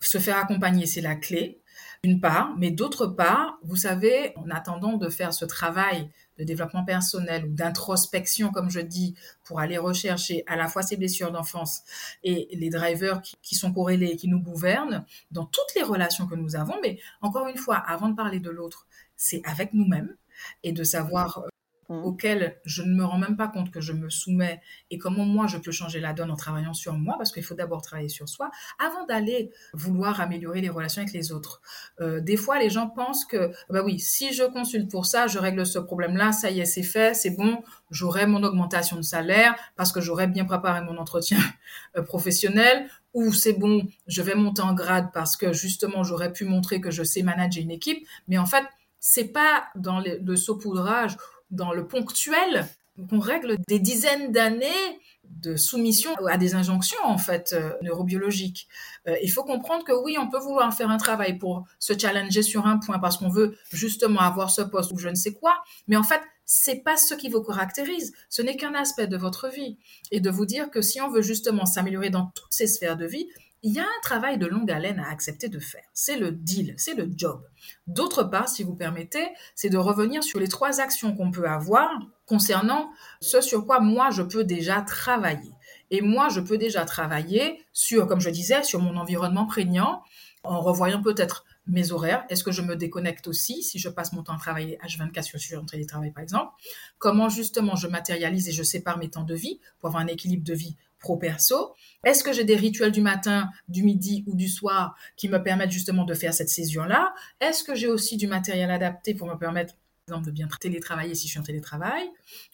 se 0.00 0.18
faire 0.18 0.36
accompagner, 0.36 0.86
c'est 0.86 1.00
la 1.00 1.14
clé, 1.14 1.62
d'une 2.02 2.20
part, 2.20 2.54
mais 2.56 2.70
d'autre 2.70 3.06
part, 3.06 3.58
vous 3.62 3.76
savez, 3.76 4.32
en 4.36 4.48
attendant 4.50 4.96
de 4.96 5.08
faire 5.08 5.34
ce 5.34 5.44
travail 5.44 6.10
de 6.38 6.44
développement 6.44 6.84
personnel 6.84 7.44
ou 7.44 7.52
d'introspection, 7.52 8.50
comme 8.50 8.70
je 8.70 8.80
dis, 8.80 9.14
pour 9.44 9.60
aller 9.60 9.76
rechercher 9.76 10.42
à 10.46 10.56
la 10.56 10.68
fois 10.68 10.82
ces 10.82 10.96
blessures 10.96 11.30
d'enfance 11.30 11.82
et 12.24 12.48
les 12.52 12.70
drivers 12.70 13.20
qui, 13.42 13.54
sont 13.54 13.72
corrélés 13.72 14.12
et 14.12 14.16
qui 14.16 14.28
nous 14.28 14.40
gouvernent 14.40 15.04
dans 15.30 15.44
toutes 15.44 15.74
les 15.76 15.82
relations 15.82 16.26
que 16.26 16.34
nous 16.34 16.56
avons. 16.56 16.76
Mais 16.82 16.98
encore 17.20 17.48
une 17.48 17.58
fois, 17.58 17.76
avant 17.76 18.08
de 18.08 18.14
parler 18.14 18.40
de 18.40 18.48
l'autre, 18.48 18.86
c'est 19.16 19.42
avec 19.44 19.74
nous-mêmes 19.74 20.16
et 20.62 20.72
de 20.72 20.82
savoir 20.82 21.44
Mmh. 21.90 22.04
auquel 22.04 22.56
je 22.64 22.82
ne 22.82 22.94
me 22.94 23.04
rends 23.04 23.18
même 23.18 23.36
pas 23.36 23.48
compte 23.48 23.72
que 23.72 23.80
je 23.80 23.92
me 23.92 24.10
soumets 24.10 24.60
et 24.92 24.98
comment 24.98 25.24
moi 25.24 25.48
je 25.48 25.58
peux 25.58 25.72
changer 25.72 25.98
la 25.98 26.12
donne 26.12 26.30
en 26.30 26.36
travaillant 26.36 26.72
sur 26.72 26.92
moi, 26.92 27.16
parce 27.18 27.32
qu'il 27.32 27.42
faut 27.42 27.56
d'abord 27.56 27.82
travailler 27.82 28.08
sur 28.08 28.28
soi 28.28 28.52
avant 28.78 29.06
d'aller 29.06 29.50
vouloir 29.72 30.20
améliorer 30.20 30.60
les 30.60 30.68
relations 30.68 31.02
avec 31.02 31.12
les 31.12 31.32
autres. 31.32 31.60
Euh, 32.00 32.20
des 32.20 32.36
fois, 32.36 32.60
les 32.60 32.70
gens 32.70 32.88
pensent 32.88 33.24
que, 33.24 33.50
bah 33.70 33.82
oui, 33.84 33.98
si 33.98 34.32
je 34.32 34.44
consulte 34.44 34.88
pour 34.88 35.04
ça, 35.04 35.26
je 35.26 35.40
règle 35.40 35.66
ce 35.66 35.80
problème-là, 35.80 36.30
ça 36.30 36.52
y 36.52 36.60
est, 36.60 36.64
c'est 36.64 36.84
fait, 36.84 37.12
c'est 37.12 37.30
bon, 37.30 37.60
j'aurai 37.90 38.24
mon 38.24 38.44
augmentation 38.44 38.96
de 38.96 39.02
salaire 39.02 39.56
parce 39.74 39.90
que 39.90 40.00
j'aurai 40.00 40.28
bien 40.28 40.44
préparé 40.44 40.82
mon 40.82 40.96
entretien 40.96 41.38
euh, 41.96 42.02
professionnel, 42.02 42.88
ou 43.14 43.32
c'est 43.32 43.54
bon, 43.54 43.84
je 44.06 44.22
vais 44.22 44.36
monter 44.36 44.62
en 44.62 44.74
grade 44.74 45.08
parce 45.12 45.36
que 45.36 45.52
justement 45.52 46.04
j'aurais 46.04 46.32
pu 46.32 46.44
montrer 46.44 46.80
que 46.80 46.92
je 46.92 47.02
sais 47.02 47.24
manager 47.24 47.64
une 47.64 47.72
équipe, 47.72 48.06
mais 48.28 48.38
en 48.38 48.46
fait, 48.46 48.62
c'est 49.00 49.32
pas 49.32 49.64
dans 49.74 50.00
le 50.00 50.36
saupoudrage 50.36 51.16
dans 51.50 51.72
le 51.72 51.86
ponctuel 51.86 52.66
qu'on 53.08 53.18
règle 53.18 53.56
des 53.66 53.78
dizaines 53.78 54.32
d'années 54.32 55.00
de 55.24 55.56
soumission 55.56 56.14
à 56.26 56.36
des 56.36 56.54
injonctions 56.54 57.02
en 57.04 57.18
fait 57.18 57.52
euh, 57.52 57.72
neurobiologiques. 57.82 58.68
Euh, 59.06 59.16
il 59.22 59.30
faut 59.30 59.44
comprendre 59.44 59.84
que 59.84 59.92
oui, 59.92 60.16
on 60.18 60.28
peut 60.28 60.38
vouloir 60.38 60.74
faire 60.74 60.90
un 60.90 60.96
travail 60.96 61.38
pour 61.38 61.64
se 61.78 61.96
challenger 61.96 62.42
sur 62.42 62.66
un 62.66 62.78
point 62.78 62.98
parce 62.98 63.16
qu'on 63.16 63.28
veut 63.28 63.56
justement 63.72 64.20
avoir 64.20 64.50
ce 64.50 64.62
poste 64.62 64.92
ou 64.92 64.98
je 64.98 65.08
ne 65.08 65.14
sais 65.14 65.32
quoi, 65.32 65.62
mais 65.86 65.96
en 65.96 66.02
fait, 66.02 66.20
c'est 66.44 66.82
pas 66.82 66.96
ce 66.96 67.14
qui 67.14 67.28
vous 67.28 67.42
caractérise. 67.42 68.12
Ce 68.28 68.42
n'est 68.42 68.56
qu'un 68.56 68.74
aspect 68.74 69.06
de 69.06 69.16
votre 69.16 69.48
vie 69.48 69.78
et 70.10 70.20
de 70.20 70.30
vous 70.30 70.46
dire 70.46 70.68
que 70.68 70.82
si 70.82 71.00
on 71.00 71.08
veut 71.08 71.22
justement 71.22 71.64
s'améliorer 71.64 72.10
dans 72.10 72.32
toutes 72.34 72.52
ces 72.52 72.66
sphères 72.66 72.96
de 72.96 73.06
vie, 73.06 73.28
il 73.62 73.74
y 73.74 73.78
a 73.78 73.84
un 73.84 74.00
travail 74.02 74.38
de 74.38 74.46
longue 74.46 74.70
haleine 74.70 75.00
à 75.00 75.10
accepter 75.10 75.48
de 75.48 75.58
faire. 75.58 75.84
C'est 75.92 76.16
le 76.16 76.32
deal, 76.32 76.74
c'est 76.78 76.94
le 76.94 77.10
job. 77.14 77.42
D'autre 77.86 78.24
part, 78.24 78.48
si 78.48 78.62
vous 78.62 78.74
permettez, 78.74 79.28
c'est 79.54 79.68
de 79.68 79.76
revenir 79.76 80.22
sur 80.24 80.40
les 80.40 80.48
trois 80.48 80.80
actions 80.80 81.14
qu'on 81.14 81.30
peut 81.30 81.48
avoir 81.48 81.90
concernant 82.24 82.90
ce 83.20 83.40
sur 83.40 83.66
quoi 83.66 83.80
moi 83.80 84.10
je 84.10 84.22
peux 84.22 84.44
déjà 84.44 84.80
travailler. 84.80 85.52
Et 85.90 86.00
moi, 86.00 86.28
je 86.28 86.40
peux 86.40 86.56
déjà 86.56 86.84
travailler 86.84 87.60
sur, 87.72 88.06
comme 88.06 88.20
je 88.20 88.30
disais, 88.30 88.62
sur 88.62 88.80
mon 88.80 88.96
environnement 88.96 89.46
prégnant, 89.46 90.02
en 90.44 90.60
revoyant 90.60 91.02
peut-être 91.02 91.44
mes 91.66 91.92
horaires. 91.92 92.24
Est-ce 92.28 92.44
que 92.44 92.52
je 92.52 92.62
me 92.62 92.76
déconnecte 92.76 93.26
aussi 93.26 93.62
si 93.62 93.78
je 93.78 93.88
passe 93.88 94.12
mon 94.12 94.22
temps 94.22 94.34
à 94.34 94.38
travailler 94.38 94.78
H24 94.86 95.22
sur, 95.22 95.40
sur 95.40 95.60
un 95.60 95.64
télétravail, 95.64 96.12
par 96.12 96.22
exemple? 96.22 96.52
Comment 96.98 97.28
justement 97.28 97.76
je 97.76 97.88
matérialise 97.88 98.48
et 98.48 98.52
je 98.52 98.62
sépare 98.62 98.98
mes 98.98 99.10
temps 99.10 99.24
de 99.24 99.34
vie 99.34 99.60
pour 99.78 99.88
avoir 99.88 100.02
un 100.02 100.06
équilibre 100.06 100.44
de 100.44 100.54
vie 100.54 100.76
pro-perso. 101.00 101.74
Est-ce 102.04 102.22
que 102.22 102.32
j'ai 102.32 102.44
des 102.44 102.56
rituels 102.56 102.92
du 102.92 103.00
matin, 103.00 103.50
du 103.68 103.82
midi 103.82 104.22
ou 104.26 104.36
du 104.36 104.48
soir 104.48 104.94
qui 105.16 105.28
me 105.28 105.42
permettent 105.42 105.72
justement 105.72 106.04
de 106.04 106.14
faire 106.14 106.32
cette 106.32 106.48
césure-là 106.48 107.14
Est-ce 107.40 107.64
que 107.64 107.74
j'ai 107.74 107.88
aussi 107.88 108.16
du 108.16 108.26
matériel 108.26 108.70
adapté 108.70 109.14
pour 109.14 109.26
me 109.26 109.34
permettre, 109.34 109.74
par 110.06 110.16
exemple, 110.16 110.26
de 110.26 110.32
bien 110.32 110.48
télétravailler 110.60 111.14
si 111.14 111.26
je 111.26 111.32
suis 111.32 111.40
en 111.40 111.42
télétravail 111.42 112.08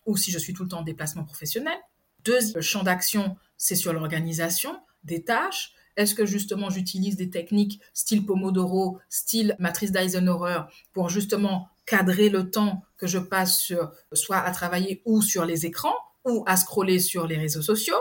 ou 0.06 0.16
si 0.16 0.30
je 0.30 0.38
suis 0.38 0.54
tout 0.54 0.62
le 0.62 0.68
temps 0.68 0.80
en 0.80 0.84
déplacement 0.84 1.24
professionnel? 1.24 1.76
Deuxième 2.24 2.62
champ 2.62 2.82
d'action, 2.82 3.36
c'est 3.56 3.76
sur 3.76 3.92
l'organisation 3.92 4.80
des 5.04 5.22
tâches. 5.22 5.72
Est-ce 5.96 6.14
que 6.14 6.26
justement 6.26 6.70
j'utilise 6.70 7.16
des 7.16 7.30
techniques 7.30 7.80
style 7.94 8.26
Pomodoro, 8.26 8.98
style 9.08 9.56
matrice 9.58 9.92
d'Eisenhower 9.92 10.62
pour 10.92 11.08
justement 11.08 11.68
cadrer 11.86 12.28
le 12.28 12.50
temps 12.50 12.82
que 12.96 13.06
je 13.06 13.18
passe 13.18 13.72
soit 14.12 14.38
à 14.38 14.50
travailler 14.50 15.02
ou 15.04 15.22
sur 15.22 15.44
les 15.44 15.66
écrans? 15.66 15.94
Ou 16.26 16.42
à 16.46 16.56
scroller 16.56 16.98
sur 16.98 17.26
les 17.26 17.38
réseaux 17.38 17.62
sociaux. 17.62 17.96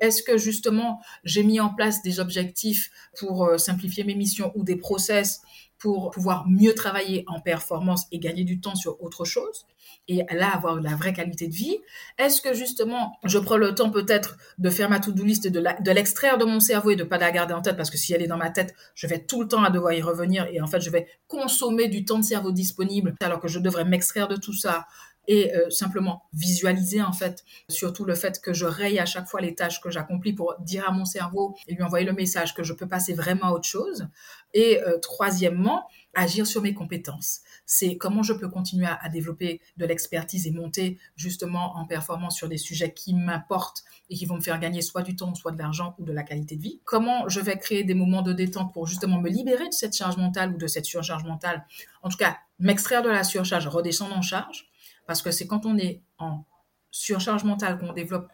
Est-ce 0.00 0.22
que 0.22 0.36
justement 0.36 1.00
j'ai 1.24 1.44
mis 1.44 1.60
en 1.60 1.70
place 1.70 2.02
des 2.02 2.20
objectifs 2.20 2.90
pour 3.18 3.46
euh, 3.46 3.58
simplifier 3.58 4.04
mes 4.04 4.14
missions 4.14 4.52
ou 4.54 4.64
des 4.64 4.76
process 4.76 5.40
pour 5.78 6.10
pouvoir 6.10 6.46
mieux 6.48 6.74
travailler 6.74 7.24
en 7.28 7.40
performance 7.40 8.06
et 8.10 8.18
gagner 8.18 8.44
du 8.44 8.60
temps 8.60 8.74
sur 8.74 9.00
autre 9.02 9.24
chose 9.24 9.64
et 10.08 10.24
là 10.30 10.50
avoir 10.54 10.80
la 10.80 10.96
vraie 10.96 11.12
qualité 11.12 11.48
de 11.48 11.54
vie? 11.54 11.78
Est-ce 12.18 12.40
que 12.40 12.54
justement 12.54 13.12
je 13.24 13.38
prends 13.38 13.56
le 13.56 13.74
temps 13.74 13.90
peut-être 13.90 14.38
de 14.58 14.70
faire 14.70 14.90
ma 14.90 15.00
to-do 15.00 15.22
list 15.22 15.46
et 15.46 15.50
de 15.50 15.90
l'extraire 15.90 16.38
de, 16.38 16.44
mon 16.44 16.60
cerveau 16.60 16.90
et 16.90 16.96
de 16.96 17.04
pas 17.04 17.18
la 17.18 17.30
garder 17.30 17.54
en 17.54 17.62
tête? 17.62 17.76
Parce 17.76 17.90
que 17.90 17.98
si 17.98 18.12
elle 18.12 18.22
est 18.22 18.26
dans 18.26 18.38
ma 18.38 18.50
tête, 18.50 18.74
je 18.94 19.06
vais 19.06 19.20
tout 19.20 19.42
le 19.42 19.48
temps 19.48 19.62
à 19.62 19.70
devoir 19.70 19.92
y 19.92 20.02
revenir 20.02 20.48
et 20.50 20.60
en 20.60 20.66
fait 20.66 20.80
je 20.80 20.90
vais 20.90 21.06
consommer 21.26 21.88
du 21.88 22.04
temps 22.04 22.18
de 22.18 22.24
cerveau 22.24 22.52
disponible 22.52 23.14
alors 23.20 23.40
que 23.40 23.48
je 23.48 23.58
devrais 23.58 23.84
m'extraire 23.84 24.28
de 24.28 24.36
tout 24.36 24.54
ça 24.54 24.86
et 25.28 25.54
euh, 25.54 25.70
simplement 25.70 26.24
visualiser 26.32 27.02
en 27.02 27.12
fait 27.12 27.44
surtout 27.68 28.04
le 28.04 28.14
fait 28.14 28.40
que 28.40 28.52
je 28.52 28.64
raye 28.64 28.98
à 28.98 29.06
chaque 29.06 29.28
fois 29.28 29.40
les 29.40 29.54
tâches 29.54 29.80
que 29.80 29.90
j'accomplis 29.90 30.32
pour 30.32 30.56
dire 30.60 30.88
à 30.88 30.92
mon 30.92 31.04
cerveau 31.04 31.54
et 31.68 31.74
lui 31.74 31.82
envoyer 31.82 32.06
le 32.06 32.14
message 32.14 32.54
que 32.54 32.64
je 32.64 32.72
peux 32.72 32.88
passer 32.88 33.12
vraiment 33.12 33.44
à 33.44 33.50
autre 33.52 33.68
chose. 33.68 34.08
Et 34.54 34.82
euh, 34.82 34.98
troisièmement, 34.98 35.86
agir 36.14 36.46
sur 36.46 36.62
mes 36.62 36.72
compétences. 36.72 37.40
C'est 37.66 37.98
comment 37.98 38.22
je 38.22 38.32
peux 38.32 38.48
continuer 38.48 38.86
à, 38.86 38.98
à 39.02 39.10
développer 39.10 39.60
de 39.76 39.84
l'expertise 39.84 40.46
et 40.46 40.50
monter 40.50 40.98
justement 41.16 41.76
en 41.76 41.84
performance 41.84 42.34
sur 42.34 42.48
des 42.48 42.56
sujets 42.56 42.94
qui 42.94 43.12
m'importent 43.12 43.84
et 44.08 44.14
qui 44.14 44.24
vont 44.24 44.36
me 44.36 44.40
faire 44.40 44.58
gagner 44.58 44.80
soit 44.80 45.02
du 45.02 45.14
temps, 45.14 45.34
soit 45.34 45.52
de 45.52 45.58
l'argent 45.58 45.94
ou 45.98 46.04
de 46.04 46.12
la 46.12 46.22
qualité 46.22 46.56
de 46.56 46.62
vie. 46.62 46.80
Comment 46.84 47.28
je 47.28 47.40
vais 47.40 47.58
créer 47.58 47.84
des 47.84 47.94
moments 47.94 48.22
de 48.22 48.32
détente 48.32 48.72
pour 48.72 48.86
justement 48.86 49.20
me 49.20 49.28
libérer 49.28 49.68
de 49.68 49.74
cette 49.74 49.94
charge 49.94 50.16
mentale 50.16 50.54
ou 50.54 50.56
de 50.56 50.66
cette 50.66 50.86
surcharge 50.86 51.24
mentale. 51.24 51.66
En 52.02 52.08
tout 52.08 52.16
cas, 52.16 52.38
m'extraire 52.58 53.02
de 53.02 53.10
la 53.10 53.24
surcharge, 53.24 53.66
redescendre 53.68 54.16
en 54.16 54.22
charge 54.22 54.67
parce 55.08 55.22
que 55.22 55.30
c'est 55.30 55.46
quand 55.46 55.64
on 55.64 55.78
est 55.78 56.02
en 56.18 56.44
surcharge 56.90 57.42
mentale 57.42 57.78
qu'on 57.78 57.94
développe 57.94 58.30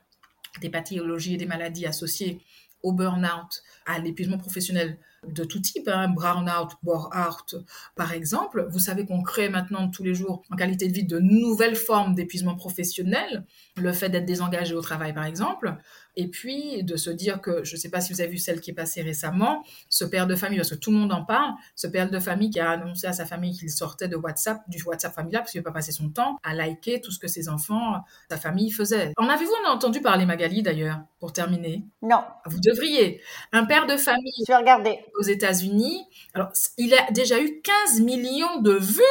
des 0.61 0.69
pathologies 0.69 1.35
et 1.35 1.37
des 1.37 1.47
maladies 1.47 1.87
associées 1.87 2.41
au 2.83 2.93
burn-out, 2.93 3.63
à 3.87 4.01
l'épuisement 4.01 4.39
professionnel 4.39 4.99
de 5.29 5.45
tout 5.45 5.61
type, 5.61 5.89
hein, 5.89 6.09
brown-out, 6.09 6.73
bore-out, 6.83 7.57
par 7.95 8.13
exemple. 8.13 8.67
Vous 8.71 8.79
savez 8.79 9.07
qu'on 9.07 9.23
crée 9.23 9.49
maintenant 9.49 9.89
tous 9.89 10.03
les 10.03 10.15
jours, 10.15 10.43
en 10.51 10.57
qualité 10.57 10.89
de 10.89 10.93
vie, 10.93 11.05
de 11.05 11.19
nouvelles 11.19 11.77
formes 11.77 12.15
d'épuisement 12.15 12.57
professionnel. 12.57 13.45
Le 13.77 13.93
fait 13.93 14.09
d'être 14.09 14.27
désengagé 14.27 14.75
au 14.75 14.81
travail, 14.81 15.13
par 15.13 15.25
exemple 15.25 15.77
et 16.17 16.29
puis 16.29 16.83
de 16.83 16.97
se 16.97 17.11
dire 17.11 17.41
que, 17.41 17.65
je 17.65 17.75
ne 17.75 17.81
sais 17.81 17.89
pas 17.89 18.01
si 18.01 18.13
vous 18.13 18.21
avez 18.21 18.31
vu 18.31 18.39
celle 18.39 18.61
qui 18.61 18.71
est 18.71 18.75
passée 18.75 19.03
récemment, 19.03 19.65
ce 19.89 20.05
père 20.05 20.27
de 20.27 20.37
famille, 20.37 20.59
parce 20.59 20.71
que 20.71 20.75
tout 20.77 20.91
le 20.91 20.97
monde 20.97 21.13
en 21.13 21.25
parle, 21.25 21.53
ce 21.75 21.87
père 21.87 22.11
de 22.11 22.19
famille 22.19 22.51
qui 22.51 22.61
a 22.61 22.71
annoncé 22.71 23.07
à 23.07 23.13
sa 23.13 23.27
famille 23.27 23.57
qu'il 23.57 23.71
sortait 23.71 24.09
de 24.09 24.17
WhatsApp, 24.17 24.63
du 24.69 24.83
WhatsApp 24.83 25.15
familial, 25.15 25.43
parce 25.43 25.53
qu'il 25.53 25.61
ne 25.61 25.65
veut 25.65 25.71
pas 25.71 25.79
passer 25.79 25.93
son 25.93 26.11
temps 26.11 26.39
à 26.43 26.55
liker 26.55 27.01
tout 27.01 27.11
ce 27.11 27.19
que 27.19 27.29
ses 27.29 27.49
enfants, 27.49 28.05
sa 28.31 28.37
famille 28.37 28.71
faisaient. 28.71 29.13
En 29.17 29.29
avez-vous 29.29 29.53
entendu 29.67 30.01
parler, 30.01 30.27
Magali, 30.27 30.63
d'ailleurs, 30.63 31.01
pour 31.19 31.33
terminer? 31.33 31.85
Non. 32.03 32.23
Vous 32.47 32.61
devriez. 32.61 33.21
Un 33.53 33.65
père 33.65 33.87
de 33.87 33.97
famille 33.97 34.33
Je 34.47 34.53
vais 34.53 34.57
regarder. 34.57 35.01
Aux 35.19 35.23
États-Unis, 35.23 36.05
alors 36.35 36.51
il 36.79 36.95
a 36.95 37.11
déjà 37.11 37.41
eu 37.41 37.61
15 37.63 38.01
millions 38.01 38.61
de 38.61 38.73
vues. 38.73 39.03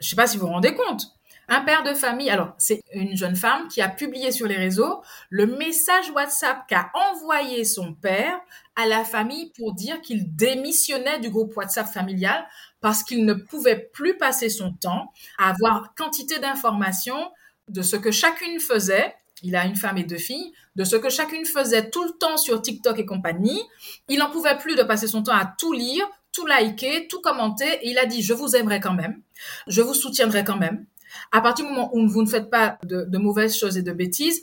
Je 0.00 0.06
ne 0.06 0.08
sais 0.10 0.16
pas 0.16 0.26
si 0.26 0.36
vous 0.36 0.46
vous 0.46 0.52
rendez 0.52 0.74
compte. 0.74 1.14
Un 1.46 1.60
père 1.60 1.82
de 1.82 1.92
famille, 1.92 2.30
alors 2.30 2.54
c'est 2.56 2.80
une 2.94 3.16
jeune 3.16 3.36
femme 3.36 3.68
qui 3.68 3.82
a 3.82 3.88
publié 3.88 4.32
sur 4.32 4.46
les 4.46 4.56
réseaux 4.56 5.02
le 5.28 5.46
message 5.46 6.10
WhatsApp 6.10 6.66
qu'a 6.66 6.90
envoyé 6.94 7.64
son 7.64 7.92
père 7.92 8.40
à 8.76 8.86
la 8.86 9.04
famille 9.04 9.52
pour 9.56 9.74
dire 9.74 10.00
qu'il 10.00 10.34
démissionnait 10.34 11.20
du 11.20 11.28
groupe 11.28 11.54
WhatsApp 11.54 11.86
familial 11.86 12.46
parce 12.80 13.02
qu'il 13.02 13.26
ne 13.26 13.34
pouvait 13.34 13.90
plus 13.92 14.16
passer 14.16 14.48
son 14.48 14.72
temps 14.72 15.12
à 15.38 15.50
avoir 15.50 15.94
quantité 15.94 16.38
d'informations 16.38 17.30
de 17.68 17.82
ce 17.82 17.96
que 17.96 18.10
chacune 18.10 18.58
faisait. 18.58 19.14
Il 19.42 19.56
a 19.56 19.66
une 19.66 19.76
femme 19.76 19.98
et 19.98 20.04
deux 20.04 20.18
filles, 20.18 20.52
de 20.76 20.84
ce 20.84 20.96
que 20.96 21.10
chacune 21.10 21.44
faisait 21.44 21.90
tout 21.90 22.04
le 22.04 22.12
temps 22.12 22.36
sur 22.36 22.62
TikTok 22.62 22.98
et 22.98 23.06
compagnie. 23.06 23.60
Il 24.08 24.18
n'en 24.18 24.30
pouvait 24.30 24.56
plus 24.56 24.76
de 24.76 24.82
passer 24.82 25.06
son 25.06 25.22
temps 25.22 25.36
à 25.36 25.54
tout 25.58 25.72
lire, 25.72 26.06
tout 26.32 26.46
liker, 26.46 27.08
tout 27.08 27.20
commenter. 27.20 27.68
Et 27.82 27.90
il 27.90 27.98
a 27.98 28.06
dit, 28.06 28.22
je 28.22 28.32
vous 28.32 28.56
aimerai 28.56 28.80
quand 28.80 28.94
même. 28.94 29.22
Je 29.66 29.82
vous 29.82 29.94
soutiendrai 29.94 30.44
quand 30.44 30.56
même. 30.56 30.86
À 31.32 31.40
partir 31.40 31.64
du 31.66 31.72
moment 31.72 31.90
où 31.94 32.08
vous 32.08 32.22
ne 32.22 32.28
faites 32.28 32.50
pas 32.50 32.78
de, 32.84 33.18
mauvaises 33.18 33.56
choses 33.56 33.76
et 33.76 33.82
de 33.82 33.92
bêtises, 33.92 34.42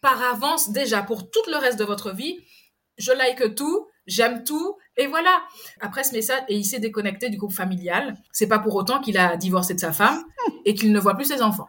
par 0.00 0.22
avance, 0.22 0.70
déjà, 0.70 1.02
pour 1.02 1.30
tout 1.30 1.42
le 1.48 1.56
reste 1.56 1.78
de 1.78 1.84
votre 1.84 2.12
vie, 2.12 2.38
je 2.98 3.12
like 3.12 3.54
tout, 3.54 3.88
j'aime 4.06 4.44
tout, 4.44 4.76
et 4.96 5.06
voilà. 5.06 5.42
Après 5.80 6.04
ce 6.04 6.12
message, 6.12 6.42
il 6.48 6.64
s'est 6.64 6.78
déconnecté 6.78 7.28
du 7.28 7.36
groupe 7.36 7.52
familial. 7.52 8.14
C'est 8.32 8.46
pas 8.46 8.58
pour 8.58 8.74
autant 8.74 9.00
qu'il 9.00 9.18
a 9.18 9.36
divorcé 9.36 9.74
de 9.74 9.80
sa 9.80 9.92
femme 9.92 10.22
et 10.64 10.74
qu'il 10.74 10.92
ne 10.92 11.00
voit 11.00 11.14
plus 11.14 11.26
ses 11.26 11.42
enfants. 11.42 11.68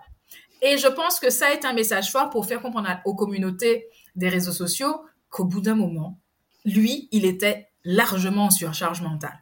Et 0.62 0.78
je 0.78 0.88
pense 0.88 1.20
que 1.20 1.30
ça 1.30 1.54
est 1.54 1.66
un 1.66 1.74
message 1.74 2.12
fort 2.12 2.30
pour 2.30 2.46
faire 2.46 2.62
comprendre 2.62 2.90
aux 3.06 3.16
communautés 3.16 3.88
des 4.16 4.30
réseaux 4.30 4.52
sociaux 4.52 5.02
qu'au 5.30 5.46
bout 5.46 5.62
d'un 5.62 5.76
moment, 5.76 6.20
lui, 6.66 7.08
il 7.12 7.26
était 7.26 7.70
largement 7.84 8.46
en 8.46 8.50
surcharge 8.50 9.02
mentale. 9.02 9.40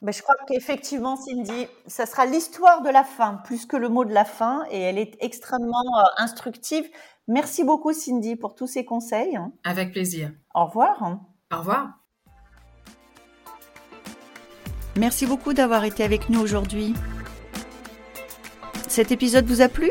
Ben, 0.00 0.12
je 0.12 0.22
crois 0.22 0.36
qu'effectivement, 0.46 1.16
Cindy, 1.16 1.66
ça 1.88 2.06
sera 2.06 2.24
l'histoire 2.24 2.82
de 2.82 2.90
la 2.90 3.02
fin, 3.02 3.34
plus 3.44 3.66
que 3.66 3.76
le 3.76 3.88
mot 3.88 4.04
de 4.04 4.14
la 4.14 4.24
fin, 4.24 4.64
et 4.70 4.78
elle 4.78 4.98
est 4.98 5.16
extrêmement 5.20 5.98
euh, 5.98 6.04
instructive. 6.18 6.88
Merci 7.26 7.64
beaucoup, 7.64 7.92
Cindy, 7.92 8.36
pour 8.36 8.54
tous 8.54 8.68
ces 8.68 8.84
conseils. 8.84 9.38
Avec 9.64 9.92
plaisir. 9.92 10.30
Au 10.54 10.66
revoir. 10.66 11.18
Au 11.52 11.58
revoir. 11.58 11.98
Merci 14.96 15.26
beaucoup 15.26 15.52
d'avoir 15.52 15.84
été 15.84 16.04
avec 16.04 16.30
nous 16.30 16.40
aujourd'hui. 16.40 16.94
Cet 18.88 19.10
épisode 19.10 19.46
vous 19.46 19.62
a 19.62 19.68
plu? 19.68 19.90